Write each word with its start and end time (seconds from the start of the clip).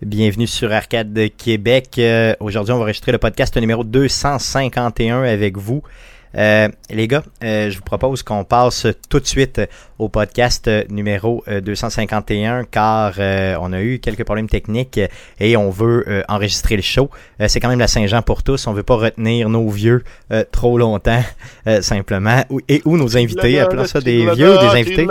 Bienvenue 0.00 0.46
sur 0.46 0.72
Arcade 0.72 1.12
de 1.12 1.26
Québec. 1.26 1.96
Euh, 1.98 2.32
aujourd'hui, 2.38 2.72
on 2.72 2.76
va 2.76 2.82
enregistrer 2.84 3.10
le 3.10 3.18
podcast 3.18 3.56
numéro 3.56 3.82
251 3.82 5.24
avec 5.24 5.56
vous. 5.56 5.82
Euh, 6.36 6.68
les 6.90 7.08
gars, 7.08 7.22
euh, 7.42 7.70
je 7.70 7.76
vous 7.76 7.84
propose 7.84 8.22
qu'on 8.22 8.44
passe 8.44 8.86
tout 9.08 9.20
de 9.20 9.26
suite 9.26 9.60
au 9.98 10.08
podcast 10.08 10.70
numéro 10.90 11.44
251 11.48 12.64
car 12.64 13.14
on 13.60 13.72
a 13.72 13.80
eu 13.80 13.98
quelques 13.98 14.24
problèmes 14.24 14.48
techniques 14.48 15.00
et 15.40 15.56
on 15.56 15.70
veut 15.70 16.24
enregistrer 16.28 16.76
le 16.76 16.82
show. 16.82 17.10
c'est 17.48 17.58
quand 17.58 17.68
même 17.68 17.80
la 17.80 17.88
Saint-Jean 17.88 18.22
pour 18.22 18.42
tous. 18.42 18.66
On 18.66 18.72
veut 18.72 18.84
pas 18.84 18.96
retenir 18.96 19.48
nos 19.48 19.68
vieux 19.68 20.04
trop 20.52 20.78
longtemps 20.78 21.22
simplement 21.80 22.44
et 22.68 22.80
ou 22.84 22.96
nos 22.96 23.16
invités. 23.16 23.58
Appelons 23.58 23.86
ça 23.86 24.00
des 24.00 24.30
vieux 24.34 24.54
ou 24.54 24.58
des 24.58 24.78
invités. 24.78 25.06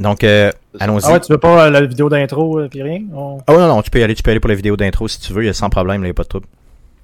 Donc, 0.00 0.22
euh, 0.22 0.52
allons-y. 0.78 1.02
Ah 1.04 1.12
ouais, 1.12 1.20
tu 1.20 1.32
veux 1.32 1.38
pas 1.38 1.70
la 1.70 1.80
vidéo 1.80 2.08
d'intro 2.08 2.62
et 2.62 2.68
puis 2.68 2.82
rien? 2.82 3.02
On... 3.12 3.38
Ah 3.46 3.52
non, 3.52 3.66
non, 3.66 3.82
tu 3.82 3.90
peux 3.90 3.98
y 3.98 4.02
aller, 4.02 4.14
tu 4.14 4.22
peux 4.22 4.30
aller 4.30 4.40
pour 4.40 4.48
la 4.48 4.54
vidéo 4.54 4.76
d'intro 4.76 5.08
si 5.08 5.20
tu 5.20 5.32
veux, 5.32 5.42
il 5.42 5.46
y 5.46 5.50
a 5.50 5.54
sans 5.54 5.70
problème, 5.70 6.02
il 6.02 6.04
n'y 6.04 6.10
a 6.10 6.14
pas 6.14 6.22
de 6.22 6.28
trouble. 6.28 6.46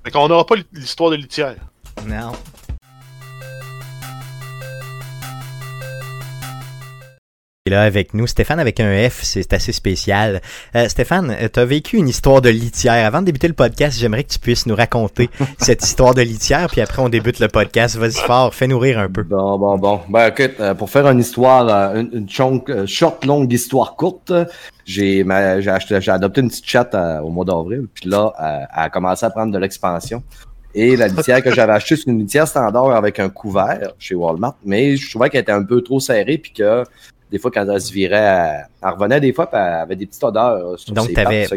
Fait 0.05 0.11
qu'on 0.11 0.29
n'aura 0.29 0.47
pas 0.47 0.55
l'histoire 0.73 1.11
de 1.11 1.17
litière. 1.17 1.57
Non. 2.07 2.33
Là 7.71 7.81
avec 7.81 8.13
nous, 8.13 8.27
Stéphane 8.27 8.61
avec 8.61 8.79
un 8.79 9.09
F, 9.09 9.23
c'est 9.23 9.51
assez 9.55 9.73
spécial. 9.73 10.43
Euh, 10.77 10.87
Stéphane, 10.87 11.35
tu 11.51 11.59
as 11.59 11.65
vécu 11.65 11.97
une 11.97 12.09
histoire 12.09 12.43
de 12.43 12.51
litière. 12.51 13.07
Avant 13.07 13.21
de 13.21 13.25
débuter 13.25 13.49
le 13.49 13.55
podcast, 13.55 13.99
j'aimerais 13.99 14.25
que 14.25 14.35
tu 14.35 14.39
puisses 14.39 14.67
nous 14.67 14.75
raconter 14.75 15.31
cette 15.59 15.83
histoire 15.83 16.13
de 16.13 16.21
litière, 16.21 16.69
puis 16.69 16.83
après 16.83 17.01
on 17.01 17.09
débute 17.09 17.41
le 17.41 17.49
podcast. 17.49 17.97
Vas-y 17.97 18.21
fort, 18.21 18.55
fais 18.55 18.67
nourrir 18.67 18.99
un 18.99 19.09
peu. 19.09 19.23
Bon, 19.23 19.57
bon, 19.57 19.79
bon. 19.79 20.01
Ben 20.11 20.29
écoute, 20.29 20.57
euh, 20.61 20.75
pour 20.75 20.91
faire 20.91 21.09
une 21.09 21.21
histoire, 21.21 21.67
euh, 21.71 22.03
une, 22.03 22.29
une 22.29 22.87
short, 22.87 23.25
longue 23.25 23.51
histoire 23.51 23.97
courte, 23.97 24.31
j'ai 24.85 25.25
j'ai 25.25 26.11
adopté 26.11 26.43
une 26.43 26.49
petite 26.49 26.67
chatte 26.67 26.95
au 26.95 27.31
mois 27.31 27.47
d'avril, 27.47 27.87
puis 27.95 28.11
là, 28.11 28.35
elle 28.39 28.67
a 28.75 28.91
commencé 28.91 29.25
à 29.25 29.31
prendre 29.31 29.55
de 29.55 29.59
l'expansion. 29.59 30.23
Et 30.75 30.97
la 30.97 31.07
litière 31.07 31.41
que 31.41 31.55
j'avais 31.55 31.73
achetée, 31.73 31.97
c'est 31.97 32.11
une 32.11 32.19
litière 32.19 32.49
standard 32.49 32.91
avec 32.91 33.21
un 33.21 33.29
couvert 33.29 33.93
chez 33.99 34.17
Walmart, 34.17 34.57
mais 34.65 34.97
je 34.97 35.09
trouvais 35.09 35.31
qu'elle 35.31 35.43
était 35.43 35.53
un 35.53 35.63
peu 35.63 35.81
trop 35.83 36.01
serrée, 36.01 36.37
puis 36.37 36.53
que 36.53 36.83
des 37.35 37.41
fois, 37.41 37.51
quand 37.51 37.67
elle 37.69 37.81
se 37.81 37.93
virait, 37.93 38.65
elle, 38.81 38.89
revenait 38.89 39.19
des 39.19 39.33
fois, 39.33 39.51
puis 39.51 39.59
elle 39.61 39.73
avait 39.75 39.97
des 39.97 40.07
petites 40.07 40.23
odeurs. 40.23 40.79
Sur 40.79 40.95
donc, 40.95 41.09
tu 41.13 41.19
avais, 41.19 41.49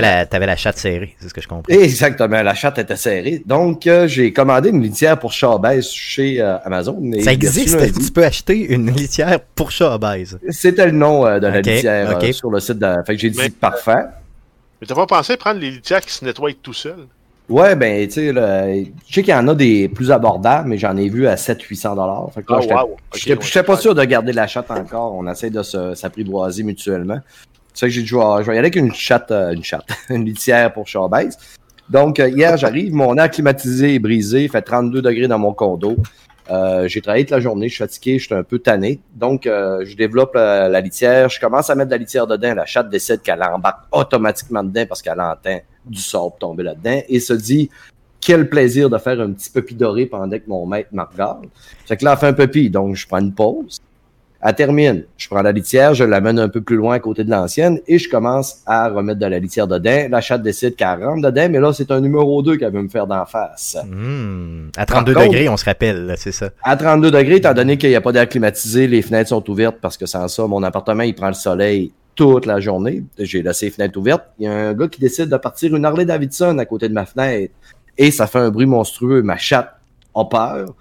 la, 0.00 0.20
avais 0.20 0.46
la 0.46 0.56
chatte 0.56 0.78
serrée, 0.78 1.14
c'est 1.20 1.28
ce 1.28 1.34
que 1.34 1.42
je 1.42 1.46
comprends. 1.46 1.70
Exactement, 1.70 2.42
la 2.42 2.54
chatte 2.54 2.78
était 2.78 2.96
serrée. 2.96 3.42
Donc, 3.44 3.86
euh, 3.86 4.08
j'ai 4.08 4.32
commandé 4.32 4.70
une 4.70 4.80
litière 4.82 5.18
pour 5.18 5.34
chat 5.34 5.50
obèse 5.50 5.90
chez 5.90 6.40
euh, 6.40 6.56
Amazon. 6.64 6.98
Ça 7.20 7.34
existe, 7.34 7.78
tu 7.92 8.12
peux 8.12 8.24
acheter 8.24 8.58
une 8.58 8.90
litière 8.90 9.38
pour 9.54 9.70
chat 9.70 9.94
obèse. 9.94 10.38
C'était 10.48 10.86
le 10.86 10.92
nom 10.92 11.26
euh, 11.26 11.38
de 11.38 11.48
la 11.48 11.60
litière 11.60 12.18
sur 12.32 12.50
le 12.50 12.58
site 12.58 12.78
de. 12.78 12.94
Fait 13.06 13.14
que 13.14 13.20
j'ai 13.20 13.28
dit 13.28 13.50
parfait. 13.50 14.06
Mais 14.80 14.86
t'as 14.86 14.94
pas 14.94 15.06
pensé 15.06 15.36
prendre 15.36 15.60
les 15.60 15.70
litières 15.70 16.00
qui 16.00 16.14
se 16.14 16.24
nettoient 16.24 16.50
tout 16.62 16.72
seuls? 16.72 17.06
Ouais, 17.48 17.76
ben, 17.76 18.06
tu 18.08 18.14
sais, 18.14 18.32
je 18.34 19.14
sais 19.14 19.22
qu'il 19.22 19.32
y 19.32 19.34
en 19.34 19.46
a 19.46 19.54
des 19.54 19.88
plus 19.88 20.10
abordables, 20.10 20.68
mais 20.68 20.78
j'en 20.78 20.96
ai 20.96 21.08
vu 21.08 21.28
à 21.28 21.36
700-800 21.36 21.94
dollars. 21.94 22.28
Fait 22.34 22.42
que 22.42 22.52
là, 22.52 22.84
oh, 22.84 22.96
j'étais 23.14 23.62
pas 23.62 23.76
sûr 23.76 23.94
de 23.94 24.02
garder 24.04 24.32
la 24.32 24.48
chatte 24.48 24.70
encore. 24.70 25.14
On 25.14 25.30
essaie 25.30 25.50
de 25.50 25.62
s'apprivoiser 25.62 26.64
mutuellement. 26.64 27.20
C'est 27.72 27.86
que 27.86 27.92
j'ai 27.92 28.02
dit, 28.02 28.08
je 28.08 28.16
vais, 28.16 28.46
y 28.46 28.50
aller 28.50 28.58
avec 28.58 28.76
une 28.76 28.92
chatte, 28.92 29.30
euh, 29.30 29.52
une 29.52 29.62
chatte, 29.62 29.86
une 30.10 30.24
litière 30.24 30.72
pour 30.72 30.88
chat 30.88 31.08
Donc, 31.88 32.18
euh, 32.18 32.28
hier, 32.30 32.56
j'arrive, 32.56 32.92
mon 32.92 33.16
air 33.16 33.30
climatisé 33.30 33.94
est 33.94 33.98
brisé, 33.98 34.44
il 34.44 34.50
fait 34.50 34.62
32 34.62 35.02
degrés 35.02 35.28
dans 35.28 35.38
mon 35.38 35.52
condo. 35.52 35.96
Euh, 36.50 36.88
j'ai 36.88 37.00
travaillé 37.00 37.24
toute 37.26 37.32
la 37.32 37.40
journée, 37.40 37.68
je 37.68 37.74
suis 37.74 37.84
fatigué, 37.84 38.18
je 38.18 38.24
suis 38.24 38.34
un 38.34 38.42
peu 38.42 38.58
tanné. 38.58 38.98
Donc, 39.14 39.42
je 39.44 39.94
développe 39.94 40.34
la 40.34 40.80
litière, 40.80 41.28
je 41.28 41.38
commence 41.38 41.70
à 41.70 41.76
mettre 41.76 41.90
de 41.90 41.94
la 41.94 41.98
litière 41.98 42.26
dedans. 42.26 42.54
La 42.54 42.66
chatte 42.66 42.88
décide 42.88 43.22
qu'elle 43.22 43.42
embarque 43.42 43.84
automatiquement 43.92 44.64
dedans 44.64 44.86
parce 44.88 45.02
qu'elle 45.02 45.20
entend 45.20 45.60
du 45.86 46.00
sable 46.00 46.32
tomber 46.38 46.62
là-dedans 46.62 47.00
et 47.08 47.20
se 47.20 47.32
dit 47.32 47.70
quel 48.20 48.48
plaisir 48.48 48.90
de 48.90 48.98
faire 48.98 49.20
un 49.20 49.30
petit 49.30 49.50
peu 49.50 49.64
doré 49.72 50.06
pendant 50.06 50.36
que 50.36 50.48
mon 50.48 50.66
maître 50.66 50.88
me 50.92 51.02
regarde. 51.02 51.46
Fait 51.86 51.96
que 51.96 52.04
là, 52.04 52.12
elle 52.12 52.18
fait 52.18 52.26
un 52.26 52.32
puppy, 52.32 52.70
donc 52.70 52.96
je 52.96 53.06
prends 53.06 53.20
une 53.20 53.32
pause. 53.32 53.80
Elle 54.42 54.54
termine. 54.54 55.04
Je 55.16 55.28
prends 55.28 55.42
la 55.42 55.52
litière, 55.52 55.94
je 55.94 56.04
l'amène 56.04 56.38
un 56.38 56.48
peu 56.48 56.60
plus 56.60 56.76
loin 56.76 56.96
à 56.96 56.98
côté 56.98 57.24
de 57.24 57.30
l'ancienne 57.30 57.80
et 57.86 57.98
je 57.98 58.08
commence 58.08 58.62
à 58.66 58.88
remettre 58.88 59.18
de 59.18 59.26
la 59.26 59.38
litière 59.38 59.66
dedans. 59.66 60.08
La 60.10 60.20
chatte 60.20 60.42
décide 60.42 60.76
qu'elle 60.76 61.04
rentre 61.04 61.22
dedans, 61.22 61.48
mais 61.50 61.58
là, 61.58 61.72
c'est 61.72 61.90
un 61.90 62.00
numéro 62.00 62.42
2 62.42 62.56
qu'elle 62.56 62.72
veut 62.72 62.82
me 62.82 62.88
faire 62.88 63.06
d'en 63.06 63.24
face. 63.26 63.76
Mmh. 63.84 64.70
À 64.76 64.86
32 64.86 65.14
degrés, 65.14 65.48
on 65.48 65.56
se 65.56 65.64
rappelle, 65.64 66.14
c'est 66.18 66.32
ça. 66.32 66.50
À 66.62 66.76
32 66.76 67.10
degrés, 67.10 67.36
étant 67.36 67.54
donné 67.54 67.78
qu'il 67.78 67.90
n'y 67.90 67.96
a 67.96 68.00
pas 68.00 68.12
d'air 68.12 68.28
climatisé, 68.28 68.86
les 68.86 69.02
fenêtres 69.02 69.30
sont 69.30 69.50
ouvertes 69.50 69.78
parce 69.80 69.96
que 69.96 70.06
sans 70.06 70.28
ça, 70.28 70.46
mon 70.46 70.62
appartement, 70.62 71.02
il 71.02 71.14
prend 71.14 71.28
le 71.28 71.34
soleil 71.34 71.92
toute 72.16 72.46
la 72.46 72.58
journée. 72.58 73.04
J'ai 73.18 73.42
laissé 73.42 73.66
les 73.66 73.70
fenêtres 73.70 73.98
ouvertes. 73.98 74.24
Il 74.38 74.46
y 74.46 74.48
a 74.48 74.52
un 74.52 74.74
gars 74.74 74.88
qui 74.88 75.00
décide 75.00 75.28
de 75.28 75.36
partir 75.36 75.76
une 75.76 75.84
Harley 75.84 76.06
Davidson 76.06 76.58
à 76.58 76.64
côté 76.64 76.88
de 76.88 76.94
ma 76.94 77.06
fenêtre. 77.06 77.54
Et 77.96 78.10
ça 78.10 78.26
fait 78.26 78.38
un 78.38 78.50
bruit 78.50 78.66
monstrueux. 78.66 79.22
Ma 79.22 79.36
chatte 79.36 79.72
a 80.14 80.24
peur, 80.24 80.74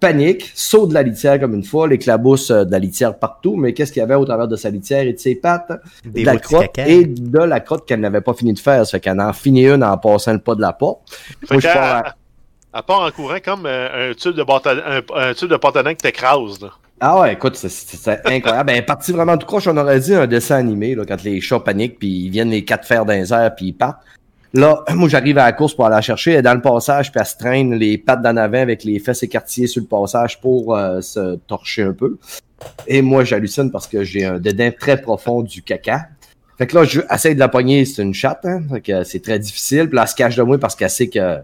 panique, 0.00 0.50
saute 0.54 0.88
de 0.88 0.94
la 0.94 1.02
litière 1.02 1.38
comme 1.38 1.54
une 1.54 1.64
fois, 1.64 1.86
l'éclabousse 1.86 2.50
euh, 2.50 2.64
de 2.64 2.72
la 2.72 2.78
litière 2.78 3.18
partout. 3.18 3.56
Mais 3.56 3.72
qu'est-ce 3.72 3.92
qu'il 3.92 4.00
y 4.00 4.02
avait 4.02 4.14
au 4.14 4.24
travers 4.24 4.48
de 4.48 4.56
sa 4.56 4.70
litière 4.70 5.02
et 5.02 5.12
de 5.12 5.18
ses 5.18 5.36
pattes? 5.36 5.72
de 6.04 6.24
la 6.24 6.36
crotte 6.38 6.76
et 6.78 7.04
de 7.04 7.38
la 7.38 7.60
crotte 7.60 7.86
qu'elle 7.86 8.00
n'avait 8.00 8.20
pas 8.20 8.34
fini 8.34 8.52
de 8.52 8.58
faire. 8.58 8.84
Ça 8.84 8.92
fait 8.92 9.00
qu'elle 9.00 9.20
en 9.20 9.32
finit 9.32 9.66
une 9.66 9.84
en 9.84 9.96
passant 9.96 10.32
le 10.32 10.40
pas 10.40 10.54
de 10.54 10.60
la 10.60 10.72
porte. 10.72 11.00
Moi, 11.50 11.60
je 11.60 11.68
pars 11.68 12.16
à... 12.72 12.82
part 12.82 13.02
en 13.02 13.10
courant 13.10 13.38
comme 13.44 13.66
euh, 13.66 14.10
un, 14.10 14.14
tube 14.14 14.34
de 14.34 14.42
bâton, 14.42 14.76
un, 15.14 15.34
tube 15.34 15.50
de 15.50 15.56
pantalon 15.56 15.90
qui 15.90 15.96
t'écrase. 15.98 16.58
Ah 17.02 17.18
ouais, 17.20 17.32
écoute, 17.32 17.56
c'est 17.56 18.26
incroyable. 18.26 18.66
ben, 18.66 18.84
parti 18.84 19.12
vraiment 19.12 19.38
tout 19.38 19.46
croche, 19.46 19.66
on 19.66 19.76
aurait 19.78 20.00
dit 20.00 20.14
un 20.14 20.26
dessin 20.26 20.56
animé, 20.56 20.94
là, 20.94 21.04
quand 21.08 21.22
les 21.24 21.40
chats 21.40 21.60
paniquent, 21.60 21.98
puis 21.98 22.26
ils 22.26 22.30
viennent 22.30 22.50
les 22.50 22.62
quatre 22.62 22.86
fers 22.86 23.06
d'un 23.06 23.24
air, 23.24 23.54
puis 23.54 23.68
ils 23.68 23.72
partent. 23.72 24.02
Là, 24.52 24.84
moi, 24.94 25.08
j'arrive 25.08 25.38
à 25.38 25.46
la 25.46 25.52
course 25.52 25.72
pour 25.74 25.86
aller 25.86 25.94
la 25.94 26.02
chercher. 26.02 26.32
Elle 26.32 26.40
est 26.40 26.42
dans 26.42 26.54
le 26.54 26.60
passage, 26.60 27.10
puis 27.10 27.18
elle 27.18 27.26
se 27.26 27.36
traîne 27.38 27.74
les 27.74 27.96
pattes 27.96 28.20
d'en 28.20 28.36
avant 28.36 28.60
avec 28.60 28.84
les 28.84 28.98
fesses 28.98 29.22
écartillées 29.22 29.66
sur 29.66 29.80
le 29.80 29.88
passage 29.88 30.40
pour 30.42 30.76
euh, 30.76 31.00
se 31.00 31.36
torcher 31.46 31.84
un 31.84 31.94
peu. 31.94 32.18
Et 32.86 33.00
moi, 33.00 33.24
j'hallucine 33.24 33.70
parce 33.70 33.86
que 33.86 34.04
j'ai 34.04 34.26
un 34.26 34.38
dédain 34.38 34.70
très 34.70 35.00
profond 35.00 35.40
du 35.40 35.62
caca. 35.62 36.08
Fait 36.58 36.66
que 36.66 36.76
là, 36.76 36.84
je 36.84 37.00
essaie 37.10 37.34
de 37.34 37.38
la 37.38 37.48
pogner, 37.48 37.86
c'est 37.86 38.02
une 38.02 38.12
chatte, 38.12 38.44
hein. 38.44 38.60
Fait 38.70 38.80
que 38.82 39.04
c'est 39.04 39.20
très 39.20 39.38
difficile. 39.38 39.88
Puis 39.88 39.96
là, 39.96 40.02
elle 40.02 40.08
se 40.08 40.14
cache 40.14 40.36
de 40.36 40.42
moi 40.42 40.58
parce 40.58 40.76
qu'elle 40.76 40.90
sait 40.90 41.08
que 41.08 41.38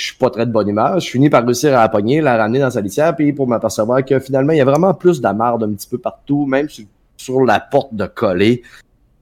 je 0.00 0.06
suis 0.06 0.16
pas 0.16 0.30
très 0.30 0.46
de 0.46 0.50
bonne 0.50 0.68
humeur. 0.68 0.98
Je 0.98 1.10
finis 1.10 1.28
par 1.28 1.44
réussir 1.44 1.76
à 1.76 1.82
la 1.82 1.88
pogner, 1.90 2.22
la 2.22 2.38
ramener 2.38 2.60
dans 2.60 2.70
sa 2.70 2.80
litière, 2.80 3.14
puis 3.14 3.34
pour 3.34 3.46
m'apercevoir 3.46 4.02
que 4.02 4.18
finalement, 4.18 4.52
il 4.52 4.58
y 4.58 4.62
a 4.62 4.64
vraiment 4.64 4.94
plus 4.94 5.20
d'amarde 5.20 5.62
un 5.62 5.72
petit 5.72 5.88
peu 5.88 5.98
partout, 5.98 6.46
même 6.46 6.68
sur, 7.16 7.44
la 7.44 7.60
porte 7.60 7.94
de 7.94 8.06
coller. 8.06 8.62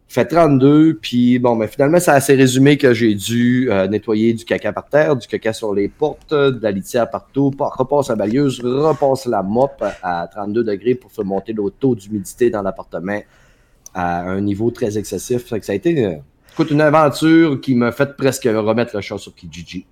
Fait 0.07 0.25
32, 0.25 0.95
puis 1.03 1.41
bon, 1.41 1.57
mais 1.57 1.67
finalement, 1.67 1.99
ça 1.99 2.19
s'est 2.21 2.37
résumé 2.37 2.79
que 2.79 2.95
j'ai 2.95 3.15
dû 3.15 3.69
euh, 3.71 3.89
nettoyer 3.89 4.33
du 4.33 4.45
caca 4.45 4.73
par 4.73 4.89
terre, 4.89 5.17
du 5.17 5.27
caca 5.27 5.53
sur 5.53 5.75
les 5.75 5.89
portes, 5.89 6.33
de 6.33 6.59
la 6.63 6.71
litière 6.71 7.11
partout, 7.11 7.53
repasse 7.59 8.09
la 8.09 8.15
balieuse, 8.15 8.61
repasse 8.61 9.27
la 9.27 9.43
mop 9.43 9.83
à 10.03 10.29
32 10.33 10.63
degrés 10.63 10.95
pour 10.95 11.11
faire 11.11 11.25
monter 11.25 11.53
le 11.53 11.65
taux 11.71 11.95
d'humidité 11.95 12.51
dans 12.51 12.63
l'appartement 12.63 13.21
à 13.93 14.21
un 14.21 14.41
niveau 14.41 14.71
très 14.71 14.97
excessif. 14.97 15.45
Fait 15.45 15.61
que 15.61 15.67
ça 15.67 15.73
a 15.73 15.75
été 15.75 16.07
euh, 16.07 16.17
Écoute, 16.59 16.73
une 16.73 16.81
aventure 16.81 17.61
qui 17.61 17.77
m'a 17.77 17.93
fait 17.93 18.17
presque 18.17 18.43
remettre 18.43 18.97
le 18.97 19.01
chat 19.01 19.17
sur 19.17 19.33
Kijiji. 19.33 19.87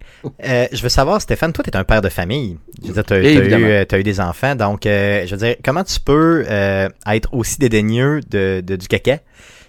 Euh, 0.44 0.66
je 0.72 0.82
veux 0.82 0.88
savoir, 0.88 1.22
Stéphane, 1.22 1.52
toi, 1.52 1.62
tu 1.62 1.70
es 1.70 1.76
un 1.76 1.84
père 1.84 2.02
de 2.02 2.08
famille. 2.08 2.58
tu 2.82 2.90
as, 2.90 3.98
eu, 3.98 4.02
des 4.02 4.20
enfants. 4.20 4.56
Donc, 4.56 4.84
euh, 4.84 5.24
je 5.26 5.36
veux 5.36 5.46
dire, 5.46 5.54
comment 5.64 5.84
tu 5.84 6.00
peux 6.00 6.44
euh, 6.50 6.88
être 7.06 7.32
aussi 7.32 7.60
dédaigneux 7.60 8.18
de, 8.28 8.60
du 8.62 8.88
caca 8.88 9.20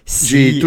si. 0.06 0.60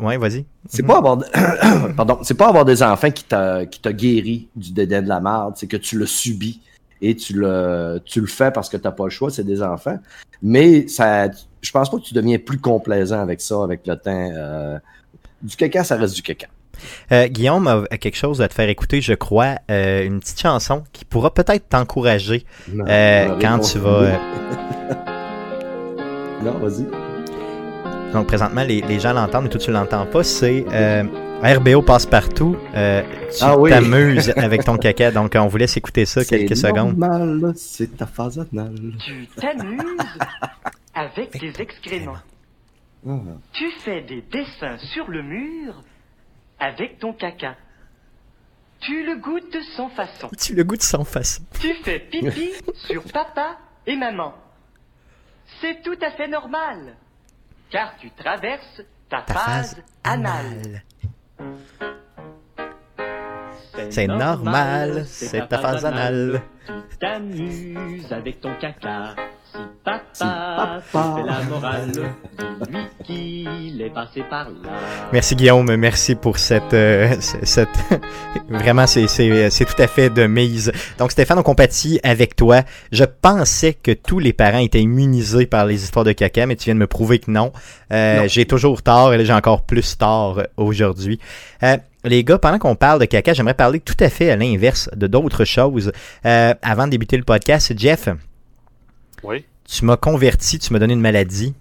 ouais, 0.00 0.18
vas-y. 0.18 0.44
C'est 0.68 0.82
pas 0.82 0.98
avoir, 0.98 1.20
pardon, 1.96 2.18
c'est 2.20 2.36
pas 2.36 2.48
avoir 2.48 2.66
des 2.66 2.82
enfants 2.82 3.10
qui 3.10 3.24
t'a, 3.24 3.64
qui 3.64 3.80
t'a 3.80 3.94
guéri 3.94 4.48
du 4.54 4.70
dédain 4.70 5.00
de 5.00 5.08
la 5.08 5.20
merde, 5.20 5.54
c'est 5.56 5.66
que 5.66 5.78
tu 5.78 5.96
le 5.96 6.04
subis 6.04 6.60
et 7.00 7.16
tu 7.16 7.32
le, 7.32 8.02
tu 8.04 8.20
le 8.20 8.26
fais 8.26 8.50
parce 8.50 8.68
que 8.68 8.76
t'as 8.76 8.92
pas 8.92 9.04
le 9.04 9.10
choix, 9.10 9.30
c'est 9.30 9.44
des 9.44 9.62
enfants. 9.62 9.98
Mais 10.42 10.88
ça, 10.88 11.30
je 11.62 11.70
pense 11.70 11.90
pas 11.90 11.96
que 11.96 12.02
tu 12.02 12.12
deviens 12.12 12.38
plus 12.38 12.58
complaisant 12.58 13.22
avec 13.22 13.40
ça, 13.40 13.64
avec 13.64 13.86
le 13.86 13.96
temps 13.96 14.80
du 15.44 15.56
caca, 15.56 15.84
ça 15.84 15.96
reste 15.96 16.14
du 16.16 16.22
caca. 16.22 16.46
Euh, 17.12 17.28
Guillaume 17.28 17.68
a 17.68 17.96
quelque 17.98 18.16
chose 18.16 18.42
à 18.42 18.48
te 18.48 18.54
faire 18.54 18.68
écouter, 18.68 19.00
je 19.00 19.14
crois, 19.14 19.56
euh, 19.70 20.04
une 20.04 20.18
petite 20.20 20.40
chanson 20.40 20.82
qui 20.92 21.04
pourra 21.04 21.32
peut-être 21.32 21.68
t'encourager 21.68 22.44
euh, 22.88 23.38
quand 23.40 23.60
tu 23.60 23.78
vas. 23.78 24.18
non, 26.42 26.58
vas-y. 26.58 26.84
Donc 28.12 28.26
présentement, 28.26 28.64
les, 28.64 28.98
gens 28.98 29.12
l'entendent, 29.12 29.44
mais 29.44 29.50
toi 29.50 29.60
tu 29.60 29.70
l'entends 29.70 30.06
pas. 30.06 30.24
C'est 30.24 30.64
RBO 31.44 31.82
passe 31.82 32.06
partout. 32.06 32.56
Euh, 32.74 33.02
tu 33.30 33.38
Ah 33.42 33.58
oui. 33.58 33.70
t'amuses 33.70 34.30
avec 34.36 34.64
ton 34.64 34.78
caca. 34.78 35.10
Donc, 35.10 35.34
on 35.36 35.46
vous 35.46 35.58
laisse 35.58 35.76
écouter 35.76 36.06
ça 36.06 36.24
quelques 36.24 36.56
secondes. 36.56 36.96
c'est 37.56 37.96
ta 37.96 38.06
phase 38.06 38.38
anale. 38.38 38.74
Tu 39.04 39.26
t'amuses 39.38 39.82
avec 40.94 41.30
tes 41.32 41.52
excréments. 41.60 42.16
Ah. 43.06 43.18
Tu 43.52 43.70
fais 43.70 44.02
des 44.02 44.22
dessins 44.22 44.78
sur 44.78 45.08
le 45.08 45.22
mur 45.22 45.82
avec 46.58 46.98
ton 46.98 47.12
caca. 47.12 47.56
Tu 48.80 49.04
le 49.04 49.16
goûtes 49.16 49.52
de 49.52 49.60
sans 49.76 49.88
façon. 49.90 50.30
Tu 50.38 50.54
le 50.54 50.64
goûtes 50.64 50.82
sans 50.82 51.04
façon. 51.04 51.42
Tu 51.60 51.74
fais 51.74 52.00
pipi 52.00 52.52
sur 52.86 53.02
papa 53.12 53.58
et 53.86 53.96
maman. 53.96 54.34
C'est 55.60 55.82
tout 55.82 55.96
à 56.02 56.10
fait 56.12 56.28
normal. 56.28 56.96
Car 57.70 57.96
tu 57.98 58.10
traverses 58.10 58.82
ta, 59.08 59.22
Ta 59.22 59.34
phase 59.34 59.74
phase 59.74 59.84
anale. 60.04 60.82
C'est 63.90 64.06
normal, 64.06 65.04
c'est 65.06 65.48
ta 65.48 65.58
phase 65.58 65.84
anale. 65.84 66.42
Tu 66.66 66.96
t'amuses 66.98 68.12
avec 68.12 68.40
ton 68.40 68.54
caca. 68.56 69.14
Si 69.54 69.60
papa, 69.84 70.02
Si 70.12 70.24
papa. 70.24 70.80
te 70.82 71.20
fait 71.20 71.26
la 71.26 71.42
morale, 71.44 71.92
qu'il 73.04 73.80
est 73.82 73.90
passé 73.94 74.22
par 74.28 74.48
là. 74.48 74.70
Merci 75.12 75.36
Guillaume, 75.36 75.76
merci 75.76 76.16
pour 76.16 76.38
cette, 76.38 76.74
euh, 76.74 77.14
cette 77.20 77.68
vraiment 78.48 78.86
c'est 78.88 79.06
c'est 79.06 79.50
c'est 79.50 79.64
tout 79.64 79.80
à 79.80 79.86
fait 79.86 80.10
de 80.10 80.26
mise. 80.26 80.72
Donc 80.98 81.12
Stéphane, 81.12 81.38
on 81.38 81.42
compatit 81.44 82.00
avec 82.02 82.34
toi. 82.34 82.62
Je 82.90 83.04
pensais 83.04 83.74
que 83.74 83.92
tous 83.92 84.18
les 84.18 84.32
parents 84.32 84.58
étaient 84.58 84.80
immunisés 84.80 85.46
par 85.46 85.66
les 85.66 85.84
histoires 85.84 86.04
de 86.04 86.12
caca, 86.12 86.46
mais 86.46 86.56
tu 86.56 86.64
viens 86.64 86.74
de 86.74 86.80
me 86.80 86.88
prouver 86.88 87.20
que 87.20 87.30
non. 87.30 87.52
Euh, 87.92 88.22
Non. 88.22 88.26
J'ai 88.26 88.46
toujours 88.46 88.82
tort 88.82 89.14
et 89.14 89.18
là 89.18 89.24
j'ai 89.24 89.32
encore 89.32 89.62
plus 89.62 89.96
tort 89.96 90.38
euh, 90.40 90.44
aujourd'hui. 90.56 91.20
Euh, 91.62 91.76
les 92.02 92.24
gars, 92.24 92.38
pendant 92.38 92.58
qu'on 92.58 92.74
parle 92.74 92.98
de 93.00 93.04
caca, 93.06 93.32
j'aimerais 93.32 93.54
parler 93.54 93.78
tout 93.80 93.96
à 94.00 94.08
fait 94.10 94.30
à 94.30 94.36
l'inverse 94.36 94.90
de 94.96 95.06
d'autres 95.06 95.44
choses. 95.44 95.92
Euh, 96.26 96.54
avant 96.60 96.86
de 96.86 96.90
débuter 96.90 97.16
le 97.16 97.22
podcast, 97.24 97.72
Jeff, 97.78 98.08
Oui. 99.24 99.44
tu 99.68 99.84
m'as 99.84 99.96
converti, 99.96 100.58
tu 100.58 100.72
m'as 100.72 100.78
donné 100.78 100.92
une 100.94 101.00
maladie. 101.00 101.54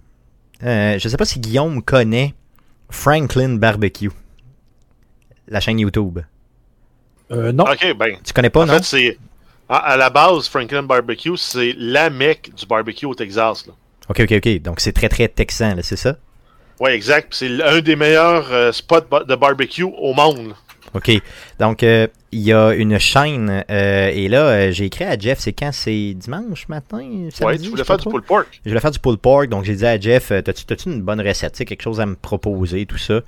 Euh, 0.64 0.98
je 1.00 1.10
sais 1.10 1.18
pas 1.18 1.26
si 1.26 1.40
Guillaume 1.40 1.82
connaît 1.82 2.34
Franklin 2.90 3.56
Barbecue, 3.56 4.12
la 5.48 5.60
chaîne 5.60 5.80
YouTube. 5.80 6.20
Euh, 7.32 7.52
non. 7.52 7.64
Ok, 7.64 7.96
ben. 7.98 8.18
Tu 8.24 8.34
connais 8.34 8.50
pas, 8.50 8.62
en 8.64 8.66
non? 8.68 8.74
fait, 8.76 8.84
c'est. 8.84 9.18
À, 9.70 9.78
à 9.78 9.98
la 9.98 10.10
base, 10.10 10.48
Franklin 10.48 10.84
Barbecue, 10.84 11.38
c'est 11.38 11.74
la 11.78 12.10
mecque 12.10 12.52
du 12.56 12.66
barbecue 12.66 13.06
au 13.06 13.16
Texas. 13.16 13.66
Là. 13.66 13.74
Ok, 14.10 14.20
ok, 14.20 14.32
ok. 14.34 14.62
Donc 14.62 14.80
c'est 14.82 14.92
très 14.92 15.10
très 15.10 15.28
texan, 15.30 15.76
là, 15.76 15.84
c'est 15.84 15.96
ça? 15.96 16.18
Ouais, 16.80 16.94
exact. 16.96 17.34
C'est 17.34 17.62
un 17.64 17.80
des 17.80 17.96
meilleurs 17.96 18.52
euh, 18.52 18.72
spots 18.72 19.24
de 19.28 19.36
barbecue 19.36 19.84
au 19.84 20.14
monde. 20.14 20.54
Ok. 20.94 21.12
Donc 21.60 21.84
euh, 21.84 22.08
il 22.32 22.42
y 22.42 22.54
a 22.54 22.74
une 22.74 23.00
chaîne 23.00 23.64
euh, 23.70 24.12
et 24.14 24.28
là 24.28 24.46
euh, 24.46 24.72
j'ai 24.72 24.86
écrit 24.86 25.06
à 25.06 25.18
Jeff, 25.18 25.40
c'est 25.40 25.54
quand? 25.54 25.72
C'est 25.72 26.14
dimanche 26.16 26.68
matin? 26.68 27.30
samedi, 27.32 27.60
tu 27.60 27.66
je 27.66 27.70
voulais 27.72 27.84
faire 27.84 27.98
du 27.98 28.10
pulled 28.10 28.26
pork. 28.26 28.48
Je 28.64 28.70
voulais 28.70 28.82
faire 28.82 28.92
du 28.92 29.00
pulled 29.00 29.20
pork, 29.20 29.48
donc 29.48 29.64
j'ai 29.64 29.76
dit 29.76 29.86
à 29.86 30.00
Jeff, 30.00 30.32
euh, 30.32 30.42
t'as-tu 30.42 30.90
une 30.90 31.02
bonne 31.02 31.22
recette, 31.22 31.54
tu 31.54 31.58
sais, 31.60 31.66
quelque 31.66 31.82
chose 31.82 32.00
à 32.00 32.06
me 32.06 32.16
proposer, 32.16 32.86
tout 32.86 32.98
ça. 32.98 33.22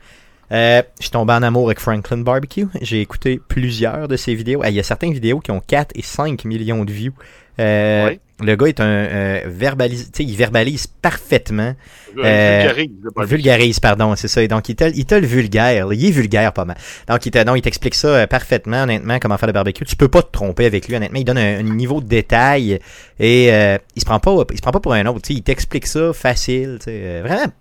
Euh, 0.52 0.84
je 1.00 1.04
suis 1.06 1.12
tombé 1.12 1.34
en 1.34 1.42
amour 1.42 1.68
avec 1.68 1.80
Franklin 1.80 2.18
Barbecue. 2.18 2.68
J'ai 2.82 3.02
écouté 3.02 3.42
plusieurs 3.48 4.08
de 4.08 4.16
ses 4.16 4.36
vidéos. 4.36 4.62
Ah, 4.64 4.70
Il 4.70 4.76
y 4.76 4.80
a 4.80 4.84
certaines 4.84 5.14
vidéos 5.14 5.40
qui 5.40 5.50
ont 5.50 5.60
4 5.60 5.92
et 5.96 6.04
5 6.04 6.46
millions 6.46 6.86
de 6.86 6.92
views. 6.92 7.14
Euh, 7.60 8.06
Ouais. 8.08 8.20
Le 8.44 8.56
gars 8.58 8.66
est 8.68 8.82
un 8.82 8.86
euh, 8.86 9.42
verbalise, 9.46 10.12
tu 10.12 10.24
sais, 10.24 10.30
il 10.30 10.36
verbalise 10.36 10.88
parfaitement. 10.88 11.74
Euh, 12.18 12.24
Euh, 12.24 12.60
vulgarise. 12.74 13.30
Vulgarise, 13.30 13.80
pardon, 13.80 14.14
c'est 14.18 14.28
ça. 14.28 14.44
Et 14.44 14.50
donc, 14.50 14.68
il 14.68 14.76
te, 14.76 14.84
il 14.94 15.06
te 15.06 15.16
le 15.16 15.26
vulgaire. 15.26 15.94
Il 15.94 16.06
est 16.06 16.12
vulgaire 16.12 16.52
pas 16.52 16.66
mal. 16.66 16.76
Donc, 17.08 17.26
il 17.26 17.32
te- 17.32 17.60
t'explique 17.60 17.96
ça 17.96 18.08
euh, 18.10 18.28
parfaitement, 18.28 18.84
honnêtement, 18.84 19.20
comment 19.20 19.38
faire 19.38 19.48
le 19.48 19.54
barbecue. 19.54 19.86
Tu 19.86 19.96
peux 19.96 20.10
pas 20.10 20.22
te 20.22 20.32
tromper 20.32 20.66
avec 20.66 20.88
lui, 20.88 20.96
honnêtement. 20.98 21.18
Il 21.20 21.24
donne 21.24 21.38
un, 21.38 21.60
un 21.60 21.64
niveau 21.64 22.02
de 22.02 22.08
détail 22.08 22.80
et 23.20 23.54
euh, 23.54 23.78
il 23.96 24.02
se 24.02 24.06
prend 24.06 24.20
pas, 24.20 24.36
il 24.52 24.58
se 24.58 24.62
prend 24.62 24.72
pas 24.72 24.82
pour 24.82 24.94
un 24.94 25.06
autre. 25.06 25.22
tu 25.22 25.34
sais. 25.34 25.40
Il 25.40 25.44
t'explique 25.44 25.86
ça 25.88 26.12
facile. 26.12 26.78
tu 26.80 26.86
sais, 26.86 27.00
euh, 27.04 27.22
vraiment. 27.26 27.52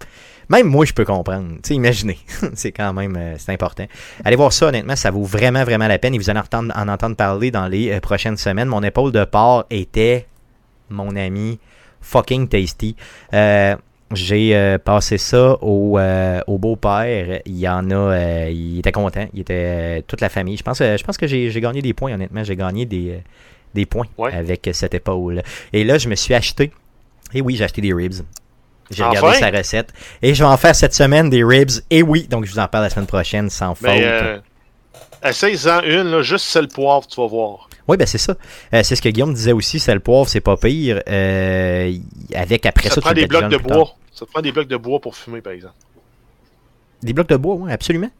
Même 0.50 0.66
moi, 0.66 0.84
je 0.84 0.92
peux 0.92 1.04
comprendre. 1.04 1.48
Tu 1.62 1.68
sais, 1.68 1.74
imaginez. 1.74 2.18
c'est 2.54 2.72
quand 2.72 2.92
même, 2.92 3.16
euh, 3.16 3.34
c'est 3.38 3.52
important. 3.52 3.86
Allez 4.24 4.36
voir 4.36 4.52
ça, 4.52 4.66
honnêtement, 4.66 4.96
ça 4.96 5.10
vaut 5.12 5.22
vraiment, 5.24 5.62
vraiment 5.64 5.86
la 5.86 5.98
peine. 5.98 6.14
Et 6.14 6.18
vous 6.18 6.30
allez 6.30 6.40
en 6.40 6.42
entendre, 6.42 6.72
en 6.76 6.88
entendre 6.88 7.14
parler 7.16 7.50
dans 7.52 7.68
les 7.68 7.92
euh, 7.92 8.00
prochaines 8.00 8.36
semaines. 8.36 8.68
Mon 8.68 8.82
épaule 8.82 9.12
de 9.12 9.24
porc 9.24 9.64
était, 9.70 10.26
mon 10.90 11.14
ami, 11.16 11.58
fucking 12.00 12.48
tasty. 12.48 12.96
Euh, 13.32 13.76
j'ai 14.12 14.54
euh, 14.54 14.78
passé 14.78 15.18
ça 15.18 15.56
au, 15.62 15.98
euh, 15.98 16.40
au 16.46 16.58
beau-père. 16.58 17.40
Il 17.46 17.56
y 17.58 17.68
en 17.68 17.90
a. 17.90 18.48
il 18.50 18.78
était 18.78 18.92
content. 18.92 19.26
Il 19.32 19.40
était 19.40 20.02
toute 20.06 20.20
la 20.20 20.28
famille. 20.28 20.56
Je 20.56 20.62
pense, 20.62 20.78
je 20.78 21.02
pense 21.02 21.16
que 21.16 21.26
j'ai 21.26 21.60
gagné 21.60 21.82
des 21.82 21.94
points, 21.94 22.12
honnêtement. 22.12 22.44
J'ai 22.44 22.54
gagné 22.56 22.86
des, 22.86 23.20
des 23.74 23.86
points 23.86 24.06
Ouais. 24.18 24.32
avec 24.32 24.68
cette 24.72 24.94
épaule. 24.94 25.42
Et 25.72 25.82
là, 25.84 25.98
je 25.98 26.08
me 26.08 26.14
suis 26.14 26.34
acheté. 26.34 26.70
Et 27.32 27.40
oui, 27.40 27.56
j'ai 27.56 27.64
acheté 27.64 27.80
des 27.80 27.92
ribs. 27.92 28.22
J'ai 28.90 29.02
Enfin! 29.02 29.18
regardé 29.18 29.38
sa 29.38 29.50
recette. 29.50 29.92
Et 30.22 30.34
je 30.34 30.44
vais 30.44 30.48
en 30.48 30.58
faire 30.58 30.76
cette 30.76 30.94
semaine 30.94 31.30
des 31.30 31.42
ribs. 31.42 31.70
Et 31.90 32.02
oui, 32.02 32.28
donc 32.28 32.44
je 32.44 32.52
vous 32.52 32.58
en 32.58 32.68
parle 32.68 32.84
la 32.84 32.90
semaine 32.90 33.06
prochaine 33.06 33.48
sans 33.50 33.74
faute. 33.74 33.88
Mais 33.88 34.02
euh, 34.04 34.38
essaye-en 35.24 35.80
une, 35.82 36.10
là, 36.10 36.22
juste 36.22 36.44
sel 36.44 36.68
poivre, 36.68 37.06
tu 37.06 37.20
vas 37.20 37.26
voir. 37.26 37.68
Oui, 37.88 37.96
ben 37.96 38.06
c'est 38.06 38.18
ça. 38.18 38.36
Euh, 38.72 38.82
c'est 38.82 38.96
ce 38.96 39.02
que 39.02 39.08
Guillaume 39.10 39.34
disait 39.34 39.52
aussi, 39.52 39.78
c'est 39.78 39.92
le 39.94 40.00
poivre, 40.00 40.28
c'est 40.28 40.40
pas 40.40 40.56
pire. 40.56 41.02
Euh, 41.08 41.92
avec 42.34 42.64
après 42.66 42.88
ça, 42.88 42.96
Ça 42.96 43.00
prend 43.00 43.12
des 43.12 43.26
blocs 43.26 43.48
de 43.48 43.56
tard. 43.58 43.76
bois. 43.76 43.96
Ça 44.12 44.26
prend 44.26 44.40
des 44.40 44.52
blocs 44.52 44.68
de 44.68 44.76
bois 44.76 45.00
pour 45.00 45.16
fumer, 45.16 45.40
par 45.40 45.52
exemple. 45.52 45.74
Des 47.02 47.12
blocs 47.12 47.28
de 47.28 47.36
bois, 47.36 47.56
oui, 47.56 47.70
absolument. 47.72 48.10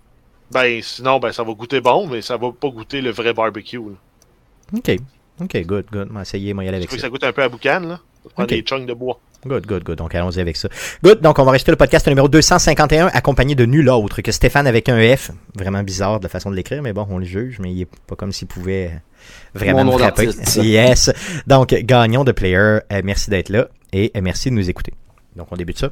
Ben, 0.51 0.81
sinon, 0.83 1.19
ben, 1.19 1.33
ça 1.33 1.43
va 1.43 1.53
goûter 1.55 1.81
bon, 1.81 2.07
mais 2.07 2.21
ça 2.21 2.37
va 2.37 2.53
pas 2.53 2.69
goûter 2.69 3.01
le 3.01 3.11
vrai 3.11 3.33
barbecue. 3.33 3.79
là. 3.79 4.77
OK. 4.77 4.97
OK, 5.41 5.57
good, 5.67 5.87
good. 5.91 6.09
On 6.11 6.15
va 6.15 6.23
essayer, 6.23 6.53
on 6.53 6.57
va 6.59 6.65
y 6.65 6.69
aller 6.69 6.79
Tu 6.79 6.83
avec 6.83 6.91
veux 6.91 6.97
que 6.97 7.01
ça. 7.01 7.07
ça 7.07 7.11
goûte 7.11 7.25
un 7.25 7.33
peu 7.33 7.43
à 7.43 7.49
boucan, 7.49 7.81
là? 7.81 8.01
Ça 8.23 8.29
te 8.29 8.35
prend 8.35 8.45
des 8.45 8.61
chunks 8.63 8.87
de 8.87 8.95
bois. 8.95 9.19
Good, 9.47 9.67
good, 9.67 9.85
good. 9.85 9.99
Donc, 9.99 10.15
allons-y 10.15 10.41
avec 10.41 10.57
ça. 10.57 10.69
Good. 11.03 11.21
Donc, 11.21 11.39
on 11.39 11.45
va 11.45 11.53
rester 11.53 11.71
le 11.71 11.77
podcast 11.77 12.07
numéro 12.09 12.29
251, 12.29 13.09
accompagné 13.09 13.55
de 13.55 13.67
nul 13.67 13.89
autre 13.91 14.23
que 14.23 14.33
Stéphane 14.33 14.67
avec 14.67 14.89
un 14.89 15.17
F. 15.17 15.33
Vraiment 15.55 15.83
bizarre 15.83 16.19
de 16.19 16.25
la 16.25 16.29
façon 16.31 16.51
de 16.51 16.57
l'écrire, 16.57 16.83
mais 16.83 16.93
bon, 16.93 17.07
on 17.11 17.19
le 17.19 17.25
juge, 17.25 17.59
mais 17.61 17.73
il 17.73 17.83
est 17.83 17.89
pas 18.07 18.17
comme 18.17 18.33
s'il 18.33 18.49
pouvait 18.49 19.03
vraiment 19.55 19.85
Mon 19.85 19.99
frapper. 19.99 20.31
Yes. 20.63 21.11
Donc, 21.47 21.75
gagnons 21.75 22.25
de 22.25 22.33
player. 22.33 22.57
Euh, 22.57 23.03
merci 23.05 23.31
d'être 23.31 23.51
là 23.51 23.69
et 23.93 24.11
euh, 24.17 24.21
merci 24.23 24.51
de 24.51 24.55
nous 24.55 24.71
écouter. 24.71 24.95
Donc, 25.37 25.49
on 25.51 25.57
débute 25.57 25.79
ça. 25.79 25.91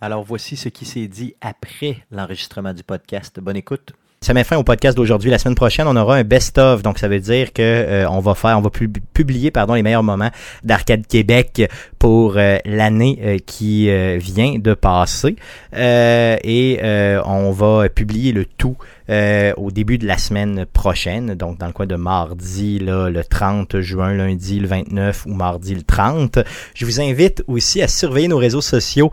Alors, 0.00 0.24
voici 0.24 0.56
ce 0.56 0.70
qui 0.70 0.86
s'est 0.86 1.08
dit 1.08 1.34
après 1.42 1.98
l'enregistrement 2.10 2.72
du 2.72 2.82
podcast. 2.82 3.38
Bonne 3.38 3.56
écoute. 3.56 3.92
Ça 4.22 4.34
met 4.34 4.44
fin 4.44 4.58
au 4.58 4.62
podcast 4.62 4.98
d'aujourd'hui. 4.98 5.30
La 5.30 5.38
semaine 5.38 5.54
prochaine, 5.54 5.86
on 5.86 5.96
aura 5.96 6.16
un 6.16 6.24
best-of. 6.24 6.82
Donc, 6.82 6.98
ça 6.98 7.08
veut 7.08 7.20
dire 7.20 7.54
que 7.54 7.62
euh, 7.62 8.06
on 8.10 8.20
va 8.20 8.34
faire, 8.34 8.58
on 8.58 8.60
va 8.60 8.68
pub- 8.68 8.98
publier, 9.14 9.50
pardon, 9.50 9.72
les 9.72 9.82
meilleurs 9.82 10.02
moments 10.02 10.28
d'Arcade 10.62 11.06
Québec 11.06 11.62
pour 11.98 12.34
euh, 12.36 12.58
l'année 12.66 13.18
euh, 13.24 13.38
qui 13.38 13.88
euh, 13.88 14.18
vient 14.20 14.58
de 14.58 14.74
passer. 14.74 15.36
Et 15.74 16.80
on 17.24 17.50
va 17.50 17.88
publier 17.88 18.32
le 18.32 18.44
tout 18.44 18.76
au 19.08 19.70
début 19.72 19.96
de 19.96 20.06
la 20.06 20.18
semaine 20.18 20.66
prochaine, 20.66 21.34
donc 21.34 21.58
dans 21.58 21.66
le 21.66 21.72
coin 21.72 21.86
de 21.86 21.96
mardi, 21.96 22.78
là, 22.78 23.08
le 23.08 23.24
30 23.24 23.80
juin, 23.80 24.12
lundi 24.12 24.60
le 24.60 24.68
29 24.68 25.24
ou 25.26 25.32
mardi 25.32 25.74
le 25.74 25.82
30. 25.82 26.38
Je 26.74 26.84
vous 26.84 27.00
invite 27.00 27.42
aussi 27.48 27.80
à 27.82 27.88
surveiller 27.88 28.28
nos 28.28 28.36
réseaux 28.36 28.60
sociaux. 28.60 29.10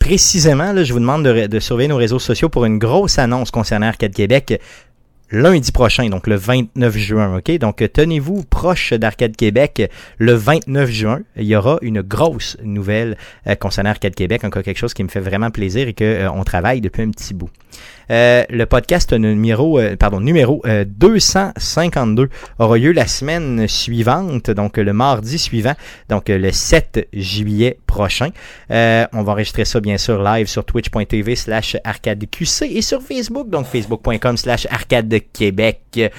Euh, 0.00 0.06
précisément, 0.06 0.72
là, 0.72 0.84
je 0.84 0.92
vous 0.92 1.00
demande 1.00 1.24
de, 1.24 1.46
de 1.46 1.60
surveiller 1.60 1.88
nos 1.88 1.96
réseaux 1.96 2.18
sociaux 2.18 2.48
pour 2.48 2.64
une 2.64 2.78
grosse 2.78 3.18
annonce 3.18 3.50
concernant 3.50 3.86
Arcade 3.86 4.12
Québec 4.12 4.60
lundi 5.32 5.70
prochain, 5.72 6.08
donc 6.08 6.26
le 6.26 6.34
29 6.34 6.96
juin, 6.96 7.36
ok? 7.36 7.58
Donc, 7.58 7.82
euh, 7.82 7.88
tenez-vous 7.88 8.42
proche 8.44 8.92
d'Arcade 8.92 9.36
Québec 9.36 9.90
le 10.18 10.32
29 10.32 10.90
juin. 10.90 11.20
Il 11.36 11.44
y 11.44 11.56
aura 11.56 11.78
une 11.82 12.02
grosse 12.02 12.56
nouvelle 12.62 13.16
euh, 13.46 13.54
concernant 13.54 13.90
Arcade 13.90 14.14
Québec, 14.14 14.44
encore 14.44 14.62
quelque 14.62 14.78
chose 14.78 14.94
qui 14.94 15.04
me 15.04 15.08
fait 15.08 15.20
vraiment 15.20 15.50
plaisir 15.50 15.86
et 15.88 15.94
qu'on 15.94 16.42
travaille 16.44 16.80
depuis 16.80 17.02
un 17.02 17.10
petit 17.10 17.34
bout. 17.34 17.50
Euh, 18.10 18.44
le 18.50 18.66
podcast 18.66 19.12
numéro, 19.12 19.78
euh, 19.78 19.96
pardon, 19.96 20.20
numéro 20.20 20.62
euh, 20.66 20.84
252 20.86 22.28
aura 22.58 22.76
lieu 22.76 22.92
la 22.92 23.06
semaine 23.06 23.68
suivante, 23.68 24.50
donc 24.50 24.78
le 24.78 24.92
mardi 24.92 25.38
suivant, 25.38 25.74
donc 26.08 26.28
le 26.28 26.50
7 26.50 27.08
juillet 27.12 27.78
prochain. 27.86 28.30
Euh, 28.70 29.06
on 29.12 29.22
va 29.22 29.32
enregistrer 29.32 29.64
ça 29.64 29.80
bien 29.80 29.96
sûr 29.96 30.22
live 30.22 30.48
sur 30.48 30.64
twitch.tv 30.64 31.36
slash 31.36 31.76
arcadeqc 31.84 32.62
et 32.62 32.82
sur 32.82 33.00
Facebook, 33.02 33.48
donc 33.48 33.66
facebook.com 33.66 34.36
slash 34.36 34.66
arcadequebec. 34.70 36.12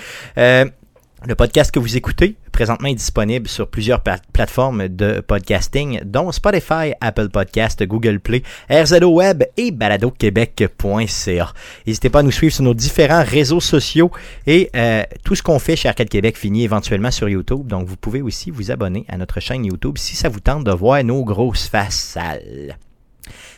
Le 1.28 1.36
podcast 1.36 1.72
que 1.72 1.78
vous 1.78 1.98
écoutez 1.98 2.36
présentement 2.52 2.88
est 2.90 2.96
disponible 2.96 3.48
sur 3.48 3.68
plusieurs 3.70 4.02
pla- 4.02 4.20
plateformes 4.34 4.88
de 4.88 5.20
podcasting, 5.22 6.02
dont 6.04 6.32
Spotify, 6.32 6.94
Apple 7.00 7.30
Podcast, 7.30 7.84
Google 7.84 8.20
Play, 8.20 8.42
RZO 8.72 9.08
Web 9.08 9.44
et 9.56 9.70
baladoquebec.ca. 9.70 11.54
N'hésitez 11.86 12.10
pas 12.10 12.20
à 12.20 12.24
nous 12.24 12.32
suivre 12.32 12.54
sur 12.56 12.64
nos 12.64 12.74
différents 12.74 13.24
réseaux 13.24 13.60
sociaux 13.60 14.10
et 14.48 14.72
euh, 14.76 15.04
tout 15.24 15.36
ce 15.36 15.44
qu'on 15.44 15.60
fait 15.60 15.76
chez 15.76 15.90
Arcade 15.90 16.10
Québec 16.10 16.38
finit 16.38 16.64
éventuellement 16.64 17.12
sur 17.12 17.30
YouTube. 17.30 17.68
Donc 17.68 17.88
vous 17.88 17.98
pouvez 17.98 18.24
aussi 18.24 18.50
vous 18.50 18.72
abonner 18.72 19.06
à 19.08 19.18
notre 19.18 19.40
chaîne 19.40 19.64
YouTube 19.66 20.00
si 20.00 20.16
ça 20.16 20.28
vous 20.28 20.40
tente 20.40 20.64
de 20.64 20.72
voir 20.72 21.04
nos 21.04 21.24
grosses 21.24 21.68
faces 21.68 22.00
sales. 22.00 22.78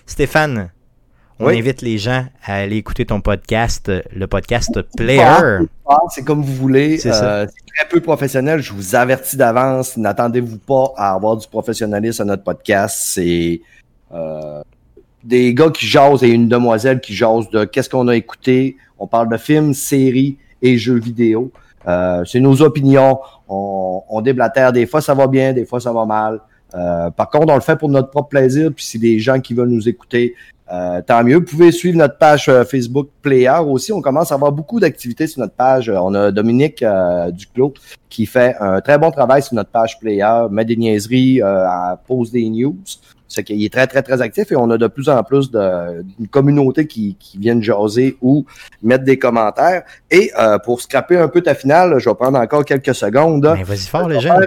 Stéphane, 0.05 0.69
on 1.39 1.47
Oui. 1.47 1.57
invite 1.59 1.81
les 1.81 1.97
gens 1.97 2.25
à 2.45 2.55
aller 2.55 2.77
écouter 2.77 3.05
ton 3.05 3.21
podcast, 3.21 3.89
euh, 3.89 4.01
le 4.15 4.27
podcast 4.27 4.79
Player. 4.95 5.59
Ah, 5.87 5.97
c'est 6.09 6.23
comme 6.23 6.41
vous 6.41 6.53
voulez. 6.53 6.97
C'est. 6.97 7.11
Euh, 7.11 7.45
c'est 7.47 7.73
très 7.75 7.87
peu 7.89 8.01
professionnel. 8.01 8.61
Je 8.61 8.71
vous 8.73 8.95
avertis 8.95 9.35
d'avance. 9.37 9.97
N'attendez-vous 9.97 10.57
pas 10.59 10.93
à 10.95 11.13
avoir 11.13 11.37
du 11.37 11.47
professionnalisme 11.47 12.21
à 12.21 12.25
notre 12.25 12.43
podcast. 12.43 12.97
C'est 12.99 13.61
euh, 14.13 14.61
des 15.23 15.53
gars 15.53 15.69
qui 15.69 15.85
jasent 15.87 16.23
et 16.23 16.29
une 16.29 16.47
demoiselle 16.47 16.99
qui 17.01 17.13
jase 17.15 17.49
de 17.49 17.65
qu'est-ce 17.65 17.89
qu'on 17.89 18.07
a 18.07 18.15
écouté. 18.15 18.77
On 18.99 19.07
parle 19.07 19.29
de 19.29 19.37
films, 19.37 19.73
séries 19.73 20.37
et 20.61 20.77
jeux 20.77 20.99
vidéo. 20.99 21.51
Euh, 21.87 22.23
c'est 22.25 22.39
nos 22.39 22.61
opinions. 22.61 23.19
On, 23.49 24.03
on 24.09 24.21
déblatère. 24.21 24.71
Des 24.71 24.85
fois, 24.85 25.01
ça 25.01 25.13
va 25.13 25.27
bien, 25.27 25.51
des 25.53 25.65
fois, 25.65 25.79
ça 25.79 25.91
va 25.91 26.05
mal. 26.05 26.39
Euh, 26.75 27.09
par 27.11 27.29
contre, 27.29 27.51
on 27.51 27.55
le 27.55 27.61
fait 27.61 27.75
pour 27.75 27.89
notre 27.89 28.09
propre 28.09 28.29
plaisir. 28.29 28.71
Puis, 28.73 28.85
si 28.85 28.97
des 28.99 29.19
gens 29.19 29.39
qui 29.39 29.53
veulent 29.53 29.69
nous 29.69 29.87
écouter, 29.89 30.35
euh, 30.71 31.01
tant 31.01 31.23
mieux. 31.23 31.35
Vous 31.35 31.45
pouvez 31.45 31.71
suivre 31.71 31.97
notre 31.97 32.17
page 32.17 32.47
euh, 32.47 32.63
Facebook 32.63 33.09
Player 33.21 33.57
aussi. 33.65 33.91
On 33.91 34.01
commence 34.01 34.31
à 34.31 34.35
avoir 34.35 34.51
beaucoup 34.51 34.79
d'activités 34.79 35.27
sur 35.27 35.41
notre 35.41 35.53
page. 35.55 35.89
Euh, 35.89 35.97
On 35.99 36.13
a 36.13 36.31
Dominique 36.31 36.81
euh, 36.81 37.31
Duclos 37.31 37.73
qui 38.09 38.25
fait 38.25 38.55
un 38.59 38.79
très 38.79 38.97
bon 38.97 39.11
travail 39.11 39.41
sur 39.41 39.55
notre 39.55 39.71
page 39.71 39.99
Player, 39.99 40.47
met 40.51 40.65
des 40.65 40.75
niaiseries, 40.75 41.41
euh, 41.41 41.65
pose 42.07 42.31
des 42.31 42.49
news. 42.49 42.77
C'est 43.27 43.43
qu'il 43.43 43.63
est 43.63 43.73
très, 43.73 43.87
très, 43.87 44.03
très 44.03 44.21
actif 44.21 44.51
et 44.51 44.55
on 44.55 44.69
a 44.69 44.77
de 44.77 44.87
plus 44.87 45.09
en 45.09 45.23
plus 45.23 45.49
de, 45.49 46.03
d'une 46.03 46.27
communauté 46.27 46.85
qui, 46.85 47.15
qui 47.19 47.39
viennent 47.39 47.63
jaser 47.63 48.15
ou 48.21 48.45
mettre 48.83 49.03
des 49.03 49.17
commentaires. 49.17 49.83
Et 50.11 50.31
euh, 50.39 50.59
pour 50.59 50.79
scraper 50.81 51.17
un 51.17 51.27
peu 51.27 51.41
ta 51.41 51.55
finale, 51.55 51.95
je 51.97 52.09
vais 52.09 52.15
prendre 52.15 52.37
encore 52.37 52.63
quelques 52.63 52.93
secondes. 52.93 53.41
Ben, 53.41 53.63
vas-y 53.63 53.87
fort, 53.87 54.07
les 54.07 54.19
gens. 54.19 54.37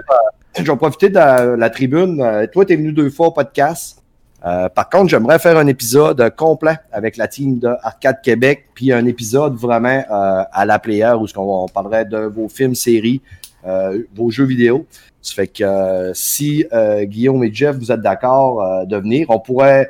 Je 0.57 0.63
vais 0.63 0.77
profiter 0.77 1.09
de 1.09 1.15
la, 1.15 1.57
la 1.57 1.69
tribune. 1.69 2.47
Toi, 2.51 2.65
tu 2.65 2.73
es 2.73 2.75
venu 2.77 2.93
deux 2.93 3.09
fois 3.09 3.27
au 3.27 3.31
podcast. 3.31 4.01
Euh, 4.45 4.69
par 4.69 4.89
contre, 4.89 5.09
j'aimerais 5.09 5.39
faire 5.39 5.57
un 5.57 5.67
épisode 5.67 6.35
complet 6.35 6.77
avec 6.91 7.17
la 7.17 7.27
team 7.27 7.59
de 7.59 7.69
Arcade 7.81 8.21
Québec, 8.21 8.65
puis 8.73 8.91
un 8.91 9.05
épisode 9.05 9.55
vraiment 9.55 10.03
euh, 10.09 10.43
à 10.51 10.65
la 10.65 10.79
player 10.79 11.13
où 11.19 11.25
on 11.37 11.67
parlerait 11.67 12.05
de 12.05 12.17
vos 12.19 12.47
films, 12.47 12.75
séries, 12.75 13.21
euh, 13.65 14.03
vos 14.15 14.29
jeux 14.29 14.45
vidéo. 14.45 14.85
Ça 15.21 15.33
fait 15.33 15.47
que 15.47 16.11
si 16.13 16.65
Guillaume 17.03 17.43
et 17.43 17.53
Jeff, 17.53 17.75
vous 17.75 17.91
êtes 17.91 18.01
d'accord 18.01 18.85
de 18.85 18.95
venir, 18.95 19.25
on 19.29 19.39
pourrait 19.39 19.89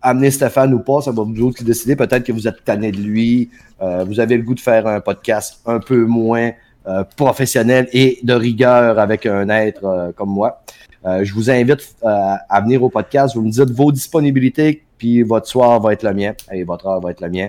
amener 0.00 0.30
Stéphane 0.30 0.72
ou 0.72 0.78
pas, 0.78 1.02
ça 1.02 1.10
va 1.10 1.22
vous 1.22 1.42
autres 1.42 1.58
qui 1.58 1.64
décidez. 1.64 1.96
Peut-être 1.96 2.24
que 2.24 2.32
vous 2.32 2.48
êtes 2.48 2.64
tanné 2.64 2.92
de 2.92 2.96
lui, 2.96 3.50
vous 3.78 4.18
avez 4.18 4.38
le 4.38 4.42
goût 4.42 4.54
de 4.54 4.60
faire 4.60 4.86
un 4.86 5.00
podcast 5.00 5.60
un 5.66 5.80
peu 5.80 6.06
moins 6.06 6.52
euh, 6.90 7.04
professionnel 7.16 7.88
et 7.92 8.18
de 8.22 8.34
rigueur 8.34 8.98
avec 8.98 9.24
un 9.26 9.48
être 9.48 9.84
euh, 9.84 10.12
comme 10.12 10.30
moi. 10.30 10.60
Euh, 11.06 11.24
je 11.24 11.32
vous 11.32 11.50
invite 11.50 11.94
euh, 12.04 12.34
à 12.48 12.60
venir 12.60 12.82
au 12.82 12.90
podcast. 12.90 13.34
Vous 13.34 13.42
me 13.42 13.50
dites 13.50 13.70
vos 13.70 13.90
disponibilités, 13.92 14.82
puis 14.98 15.22
votre 15.22 15.46
soir 15.46 15.80
va 15.80 15.92
être 15.94 16.02
le 16.02 16.12
mien 16.12 16.32
et 16.52 16.62
votre 16.64 16.86
heure 16.86 17.00
va 17.00 17.10
être 17.12 17.20
le 17.22 17.30
mien. 17.30 17.48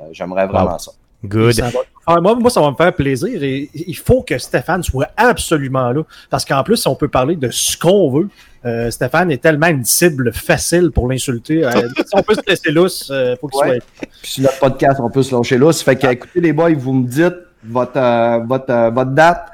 Euh, 0.00 0.04
J'aimerais 0.12 0.46
vraiment 0.46 0.78
ça. 0.78 0.92
Good. 1.24 1.52
Ça 1.54 1.70
va- 1.70 1.80
Ah, 2.06 2.20
moi, 2.20 2.34
moi, 2.34 2.50
ça 2.50 2.60
va 2.60 2.70
me 2.70 2.76
faire 2.76 2.92
plaisir 2.92 3.42
et 3.44 3.70
il 3.74 3.96
faut 3.96 4.22
que 4.22 4.36
Stéphane 4.38 4.82
soit 4.82 5.08
absolument 5.16 5.90
là. 5.92 6.02
Parce 6.30 6.44
qu'en 6.44 6.64
plus, 6.64 6.84
on 6.86 6.96
peut 6.96 7.06
parler 7.08 7.36
de 7.36 7.48
ce 7.50 7.76
qu'on 7.76 8.10
veut. 8.10 8.28
Euh, 8.64 8.90
Stéphane 8.90 9.30
est 9.30 9.38
tellement 9.42 9.68
une 9.68 9.84
cible 9.84 10.32
facile 10.32 10.90
pour 10.90 11.08
l'insulter. 11.08 11.64
Euh, 11.64 11.70
si 11.96 12.14
on 12.14 12.22
peut 12.22 12.34
se 12.34 12.40
laisser 12.48 12.70
lousse, 12.72 13.08
euh, 13.12 13.36
faut 13.40 13.46
qu'il 13.48 13.60
Ouais. 13.60 13.78
soit. 13.78 14.06
Puis 14.20 14.30
sur 14.32 14.42
notre 14.42 14.58
podcast, 14.58 15.00
on 15.00 15.10
peut 15.10 15.22
se 15.22 15.32
lâcher 15.34 15.58
là. 15.58 15.72
Ça 15.72 15.84
fait 15.84 15.96
que, 15.96 16.06
écoutez 16.08 16.40
les 16.40 16.52
boys, 16.52 16.72
vous 16.76 16.92
me 16.92 17.06
dites 17.06 17.34
votre, 17.64 17.96
euh, 17.96 18.38
votre, 18.46 18.70
euh, 18.70 18.90
votre 18.90 19.10
date, 19.10 19.46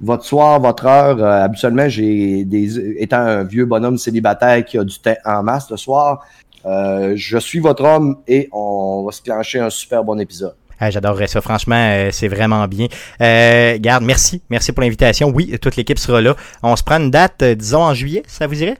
votre 0.00 0.24
soir, 0.24 0.60
votre 0.60 0.86
heure. 0.86 1.18
Euh, 1.22 1.44
habituellement, 1.44 1.88
j'ai 1.88 2.44
des 2.44 2.78
étant 3.00 3.18
un 3.18 3.44
vieux 3.44 3.64
bonhomme 3.64 3.98
célibataire 3.98 4.64
qui 4.64 4.78
a 4.78 4.84
du 4.84 4.98
temps 4.98 5.14
en 5.24 5.42
masse 5.42 5.70
le 5.70 5.76
soir. 5.76 6.24
euh, 6.66 7.12
je 7.16 7.38
suis 7.38 7.58
votre 7.58 7.84
homme 7.84 8.16
et 8.26 8.48
on 8.52 9.04
va 9.04 9.12
se 9.12 9.20
clencher 9.22 9.60
un 9.60 9.70
super 9.70 10.02
bon 10.02 10.18
épisode. 10.18 10.54
Ah, 10.80 10.90
J'adorerais 10.90 11.28
ça. 11.28 11.40
Franchement, 11.40 11.76
euh, 11.78 12.08
c'est 12.10 12.28
vraiment 12.28 12.66
bien. 12.66 12.88
Euh, 13.20 13.78
garde, 13.78 14.02
merci. 14.04 14.42
Merci 14.50 14.72
pour 14.72 14.82
l'invitation. 14.82 15.30
Oui, 15.34 15.56
toute 15.60 15.76
l'équipe 15.76 15.98
sera 15.98 16.20
là. 16.20 16.34
On 16.62 16.74
se 16.74 16.82
prend 16.82 16.96
une 16.96 17.10
date, 17.10 17.44
disons, 17.44 17.82
en 17.82 17.94
juillet, 17.94 18.22
ça 18.26 18.46
vous 18.46 18.60
irait? 18.62 18.78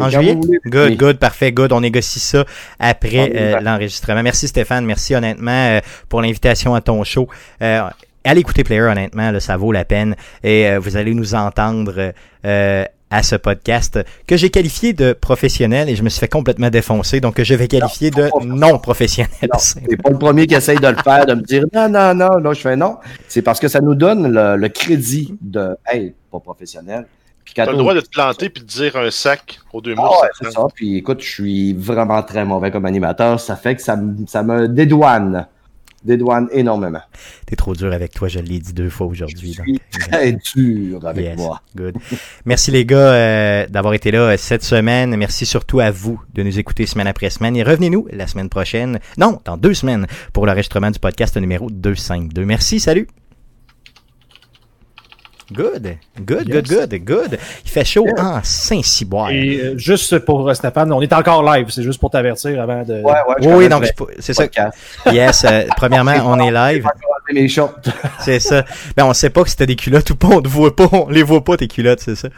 En 0.00 0.10
juillet? 0.10 0.36
Good, 0.66 0.96
good, 0.96 1.18
parfait, 1.18 1.50
good. 1.50 1.72
On 1.72 1.80
négocie 1.80 2.20
ça 2.20 2.44
après 2.78 3.32
euh, 3.34 3.54
ouais. 3.54 3.60
l'enregistrement. 3.62 4.22
Merci 4.22 4.46
Stéphane, 4.46 4.84
merci 4.84 5.14
honnêtement 5.14 5.50
euh, 5.50 5.80
pour 6.08 6.22
l'invitation 6.22 6.74
à 6.74 6.80
ton 6.80 7.02
show. 7.04 7.28
Euh, 7.62 7.82
allez 8.28 8.40
écouter 8.40 8.64
Player, 8.64 8.82
honnêtement, 8.82 9.30
là, 9.30 9.40
ça 9.40 9.56
vaut 9.56 9.72
la 9.72 9.84
peine. 9.84 10.14
Et 10.44 10.66
euh, 10.68 10.78
vous 10.78 10.96
allez 10.96 11.14
nous 11.14 11.34
entendre 11.34 12.12
euh, 12.44 12.84
à 13.10 13.22
ce 13.22 13.36
podcast 13.36 13.98
que 14.26 14.36
j'ai 14.36 14.50
qualifié 14.50 14.92
de 14.92 15.12
professionnel 15.14 15.88
et 15.88 15.96
je 15.96 16.02
me 16.02 16.08
suis 16.10 16.20
fait 16.20 16.28
complètement 16.28 16.68
défoncer, 16.70 17.20
donc 17.20 17.34
que 17.36 17.44
je 17.44 17.54
vais 17.54 17.66
qualifier 17.68 18.10
de 18.10 18.28
non 18.44 18.78
professionnel. 18.78 19.30
Non, 19.42 19.58
c'est 19.58 19.96
pas 20.02 20.10
le 20.10 20.18
premier 20.18 20.46
qui 20.46 20.54
essaye 20.54 20.78
de 20.78 20.88
le 20.88 20.96
faire, 20.96 21.24
de 21.26 21.34
me 21.34 21.42
dire 21.42 21.64
non, 21.74 21.88
non, 21.88 22.14
non, 22.14 22.36
là, 22.36 22.52
je 22.52 22.60
fais 22.60 22.76
non. 22.76 22.98
C'est 23.26 23.42
parce 23.42 23.60
que 23.60 23.68
ça 23.68 23.80
nous 23.80 23.94
donne 23.94 24.30
le, 24.32 24.56
le 24.56 24.68
crédit 24.68 25.34
de 25.40 25.76
Hey, 25.86 26.14
pas 26.30 26.40
professionnel. 26.40 27.06
Quand 27.56 27.64
T'as 27.64 27.72
le 27.72 27.78
droit 27.78 27.94
de 27.94 28.00
te 28.00 28.10
planter 28.10 28.50
puis 28.50 28.62
de 28.62 28.68
dire 28.68 28.94
un 28.96 29.10
sac 29.10 29.58
aux 29.72 29.80
deux 29.80 29.94
Ah 29.96 30.02
mots. 30.02 30.10
ouais, 30.22 30.28
c'est 30.38 30.50
ça. 30.52 30.66
Puis 30.74 30.98
écoute, 30.98 31.22
je 31.22 31.30
suis 31.30 31.72
vraiment 31.72 32.22
très 32.22 32.44
mauvais 32.44 32.70
comme 32.70 32.84
animateur. 32.84 33.40
Ça 33.40 33.56
fait 33.56 33.74
que 33.74 33.80
ça 33.80 33.96
me 33.96 34.66
dédouane. 34.68 35.46
Dédouane 36.04 36.48
énormément. 36.52 37.00
T'es 37.46 37.56
trop 37.56 37.74
dur 37.74 37.92
avec 37.92 38.12
toi, 38.12 38.28
je 38.28 38.38
l'ai 38.38 38.58
dit 38.60 38.72
deux 38.72 38.90
fois 38.90 39.06
aujourd'hui. 39.06 39.52
Je 39.52 39.58
donc. 39.58 39.66
suis 39.66 39.80
très 40.08 40.32
dur 40.32 41.06
avec 41.06 41.24
Yes, 41.24 41.36
moi. 41.36 41.60
Good. 41.76 41.96
Merci 42.44 42.70
les 42.70 42.84
gars 42.84 42.96
euh, 42.98 43.66
d'avoir 43.68 43.94
été 43.94 44.10
là 44.10 44.20
euh, 44.20 44.36
cette 44.36 44.62
semaine. 44.62 45.16
Merci 45.16 45.44
surtout 45.46 45.80
à 45.80 45.90
vous 45.90 46.20
de 46.34 46.42
nous 46.42 46.58
écouter 46.58 46.86
semaine 46.86 47.06
après 47.06 47.30
semaine. 47.30 47.56
Et 47.56 47.62
revenez-nous 47.62 48.06
la 48.12 48.26
semaine 48.26 48.48
prochaine. 48.48 49.00
Non, 49.16 49.40
dans 49.44 49.56
deux 49.56 49.74
semaines 49.74 50.06
pour 50.32 50.46
l'enregistrement 50.46 50.90
du 50.90 50.98
podcast 50.98 51.36
numéro 51.36 51.68
252. 51.70 52.44
Merci, 52.44 52.80
salut. 52.80 53.08
Good, 55.50 55.96
good, 56.20 56.50
good, 56.50 56.68
Yes. 56.68 56.78
good, 56.88 57.04
good. 57.04 57.38
Il 57.64 57.70
fait 57.70 57.84
chaud 57.84 58.06
en 58.18 58.40
Saint-Cyboire. 58.42 59.30
Et 59.30 59.60
euh, 59.60 59.78
juste 59.78 60.18
pour 60.18 60.46
euh, 60.46 60.52
Stéphane, 60.52 60.92
on 60.92 61.00
est 61.00 61.12
encore 61.12 61.42
live. 61.42 61.70
C'est 61.70 61.82
juste 61.82 61.98
pour 61.98 62.10
t'avertir 62.10 62.60
avant 62.60 62.82
de. 62.82 63.00
Ouais, 63.02 63.14
Oui, 63.54 63.68
donc 63.68 63.86
c'est 64.18 64.34
ça. 64.34 64.44
Yes, 65.10 65.44
euh, 65.44 65.62
premièrement, 65.76 66.12
on 66.26 66.38
est 66.38 66.50
live. 66.50 66.84
C'est 68.20 68.40
ça. 68.40 68.64
Ben, 68.96 69.04
on 69.04 69.12
sait 69.12 69.28
pas 69.28 69.42
que 69.42 69.50
c'était 69.50 69.66
des 69.66 69.76
culottes 69.76 70.08
ou 70.10 70.16
pas. 70.16 70.28
On 70.28 70.40
ne 70.40 70.48
voit 70.48 70.74
pas. 70.74 70.88
On 70.92 71.08
les 71.10 71.22
voit 71.22 71.44
pas, 71.44 71.56
tes 71.58 71.68
culottes, 71.68 72.00
c'est 72.00 72.14
ça. 72.14 72.28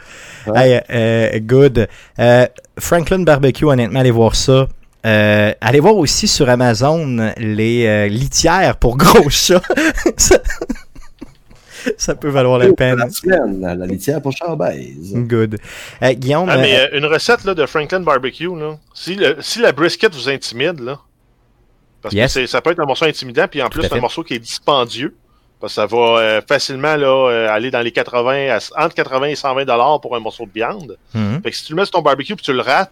Ouais. 0.47 0.69
Hey, 0.71 0.81
euh, 0.89 1.39
good. 1.39 1.87
Euh, 2.19 2.45
Franklin 2.77 3.19
Barbecue, 3.19 3.65
honnêtement, 3.65 3.99
allez 4.01 4.11
voir 4.11 4.35
ça. 4.35 4.67
Euh, 5.05 5.53
allez 5.61 5.79
voir 5.79 5.95
aussi 5.95 6.27
sur 6.27 6.49
Amazon 6.49 7.31
les 7.37 7.85
euh, 7.87 8.07
litières 8.07 8.75
pour 8.77 8.97
gros 8.97 9.29
chats. 9.29 9.61
ça, 11.97 12.15
peut 12.15 12.29
valoir 12.29 12.59
la 12.59 12.71
peine. 12.73 12.97
La 12.97 13.09
semaine, 13.09 13.61
la 13.61 13.85
litière 13.85 14.21
pour 14.21 14.31
Charbèze. 14.31 15.13
Good. 15.15 15.57
Euh, 16.01 16.13
Guillaume, 16.13 16.47
Ah, 16.49 16.57
mais 16.57 16.75
euh, 16.79 16.87
euh, 16.93 16.97
une 16.97 17.05
recette 17.05 17.43
là, 17.43 17.53
de 17.53 17.65
Franklin 17.65 18.01
Barbecue, 18.01 18.47
là, 18.59 18.77
si, 18.93 19.15
le- 19.15 19.37
si 19.41 19.59
la 19.59 19.71
brisket 19.71 20.13
vous 20.13 20.29
intimide, 20.29 20.79
là, 20.79 20.99
parce 22.01 22.13
Yes. 22.15 22.33
que 22.33 22.45
ça 22.47 22.61
peut 22.61 22.71
être 22.71 22.79
un 22.81 22.85
morceau 22.85 23.05
intimidant, 23.05 23.47
puis 23.49 23.61
en 23.61 23.69
Tout 23.69 23.79
plus 23.79 23.91
un 23.91 23.99
morceau 23.99 24.23
qui 24.23 24.33
est 24.35 24.39
dispendieux, 24.39 25.15
parce 25.59 25.73
que 25.73 25.75
ça 25.75 25.85
va 25.85 25.97
euh, 26.19 26.41
facilement 26.47 26.95
là, 26.95 27.29
euh, 27.29 27.49
aller 27.49 27.69
dans 27.69 27.81
les 27.81 27.91
80, 27.91 28.57
à- 28.57 28.83
entre 28.85 28.95
80 28.95 29.27
et 29.27 29.35
120 29.35 29.65
dollars 29.65 30.01
pour 30.01 30.15
un 30.15 30.19
morceau 30.19 30.45
de 30.45 30.51
viande. 30.53 30.97
hum, 31.13 31.39
Fait 31.43 31.51
que 31.51 31.55
si 31.57 31.65
tu 31.65 31.73
le 31.73 31.77
mets 31.77 31.85
sur 31.85 31.91
ton 31.91 32.01
barbecue 32.01 32.35
puis 32.35 32.43
tu 32.43 32.53
le 32.53 32.61
rates, 32.61 32.91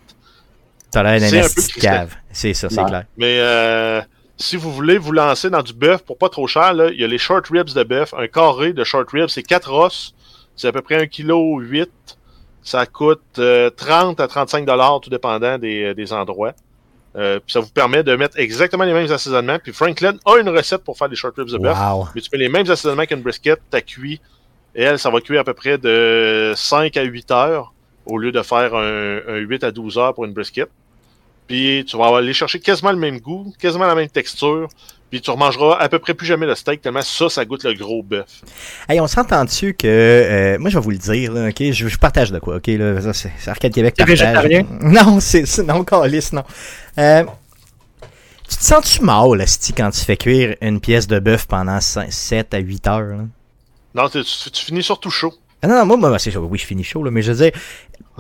t'as 0.92 1.02
l'air 1.04 1.20
c'est 1.20 1.82
d'un 1.82 1.82
cave. 1.82 2.16
C'est 2.32 2.54
ça, 2.54 2.70
c'est 2.70 2.84
clair. 2.86 3.06
mais 3.18 3.38
euh, 3.40 4.02
si 4.40 4.56
vous 4.56 4.72
voulez 4.72 4.98
vous 4.98 5.12
lancer 5.12 5.50
dans 5.50 5.62
du 5.62 5.74
bœuf 5.74 6.02
pour 6.04 6.18
pas 6.18 6.30
trop 6.30 6.48
cher, 6.48 6.74
là, 6.74 6.90
il 6.90 7.00
y 7.00 7.04
a 7.04 7.08
les 7.08 7.18
short 7.18 7.46
ribs 7.50 7.74
de 7.74 7.84
bœuf, 7.84 8.14
un 8.18 8.28
carré 8.28 8.72
de 8.74 8.84
short 8.84 9.10
ribs, 9.12 9.28
c'est 9.28 9.44
4 9.44 9.72
os, 9.74 10.16
c'est 10.56 10.68
à 10.68 10.72
peu 10.72 10.82
près 10.82 10.96
1 10.96 11.08
kg 11.08 11.60
8. 11.60 11.90
Ça 12.62 12.86
coûte 12.86 13.22
euh, 13.40 13.70
30 13.70 14.20
à 14.20 14.28
35 14.28 14.66
dollars, 14.66 15.00
tout 15.02 15.10
dépendant 15.10 15.58
des, 15.58 15.94
des 15.94 16.14
endroits. 16.14 16.54
Euh, 17.16 17.40
puis 17.40 17.54
ça 17.54 17.60
vous 17.60 17.70
permet 17.70 18.04
de 18.04 18.16
mettre 18.16 18.38
exactement 18.38 18.84
les 18.84 18.94
mêmes 18.94 19.12
assaisonnements. 19.12 19.60
Puis 19.60 19.74
Franklin 19.74 20.14
a 20.26 20.38
une 20.38 20.50
recette 20.50 20.84
pour 20.84 20.98
faire 20.98 21.10
des 21.10 21.16
short 21.16 21.36
ribs 21.38 21.50
de 21.50 21.58
bœuf. 21.58 21.78
Wow. 21.78 22.08
Mais 22.16 22.22
tu 22.22 22.30
fais 22.30 22.38
les 22.38 22.50
mêmes 22.50 22.70
assaisonnements 22.70 23.06
qu'une 23.06 23.22
brisket, 23.22 23.60
t'as 23.70 23.82
cuit. 23.82 24.22
Et 24.76 24.84
elle, 24.84 25.00
ça 25.00 25.10
va 25.10 25.20
cuire 25.20 25.42
à 25.42 25.44
peu 25.44 25.54
près 25.54 25.78
de 25.78 26.54
5 26.56 26.96
à 26.96 27.04
8 27.04 27.32
heures 27.32 27.74
au 28.06 28.18
lieu 28.18 28.32
de 28.32 28.42
faire 28.42 28.76
un, 28.76 29.20
un 29.28 29.38
8 29.38 29.64
à 29.64 29.72
12 29.72 29.98
heures 29.98 30.14
pour 30.14 30.26
une 30.26 30.34
brisket. 30.34 30.70
Puis 31.50 31.84
tu 31.86 31.98
vas 31.98 32.16
aller 32.16 32.32
chercher 32.34 32.60
quasiment 32.62 32.92
le 32.92 32.98
même 32.98 33.20
goût, 33.20 33.54
quasiment 33.60 33.88
la 33.88 33.96
même 33.96 34.08
texture. 34.10 34.70
Puis 35.10 35.20
tu 35.20 35.32
remangeras 35.32 35.78
à 35.80 35.90
peu 35.90 35.98
près 35.98 36.14
plus 36.14 36.28
jamais 36.28 36.46
le 36.46 36.54
steak 36.54 36.82
tellement 36.84 37.02
ça, 37.02 37.28
ça 37.30 37.44
goûte 37.44 37.64
le 37.64 37.74
gros 37.74 38.04
bœuf. 38.04 38.28
Hey, 38.88 39.00
on 39.02 39.08
s'entend 39.08 39.44
dessus 39.44 39.74
que 39.74 39.88
euh, 39.88 40.60
moi 40.60 40.70
je 40.70 40.78
vais 40.78 40.84
vous 40.84 40.92
le 40.92 40.98
dire, 41.00 41.34
là, 41.34 41.50
ok, 41.50 41.72
je, 41.72 41.88
je 41.88 41.98
partage 41.98 42.32
de 42.32 42.38
quoi, 42.38 42.58
ok, 42.58 42.68
là, 42.68 43.02
ça, 43.02 43.14
c'est 43.14 43.32
c'est 43.40 43.50
Arcade 43.50 43.74
Québec 43.74 43.96
partage. 43.98 44.66
Non, 44.82 45.20
c'est 45.20 45.48
c'est- 45.48 45.64
non, 45.64 45.84
calice, 45.84 46.32
non. 46.32 46.44
Euh, 47.00 47.24
tu 48.48 48.58
te 48.58 48.64
sens-tu 48.64 49.04
mal, 49.04 49.42
Asti, 49.42 49.74
quand 49.74 49.90
tu 49.90 50.02
fais 50.02 50.18
cuire 50.18 50.56
une 50.62 50.80
pièce 50.80 51.08
de 51.08 51.18
bœuf 51.20 51.48
pendant 51.48 51.80
7 51.82 52.54
à 52.54 52.60
8 52.60 52.88
heures? 52.88 53.00
là? 53.18 53.24
Non, 53.96 54.10
tu, 54.10 54.24
tu- 54.24 54.52
tu 54.52 54.66
finis 54.66 54.84
surtout 54.84 55.10
chaud. 55.10 55.34
Ah 55.64 55.68
non, 55.68 55.80
non, 55.80 55.86
moi, 55.98 55.98
moi 56.10 56.20
c'est 56.20 56.30
chaud. 56.30 56.48
Oui, 56.50 56.60
je 56.60 56.66
finis 56.68 56.84
chaud, 56.84 57.04
là, 57.04 57.10
mais 57.10 57.24
je 57.24 57.32
veux 57.32 57.44
dire. 57.50 57.60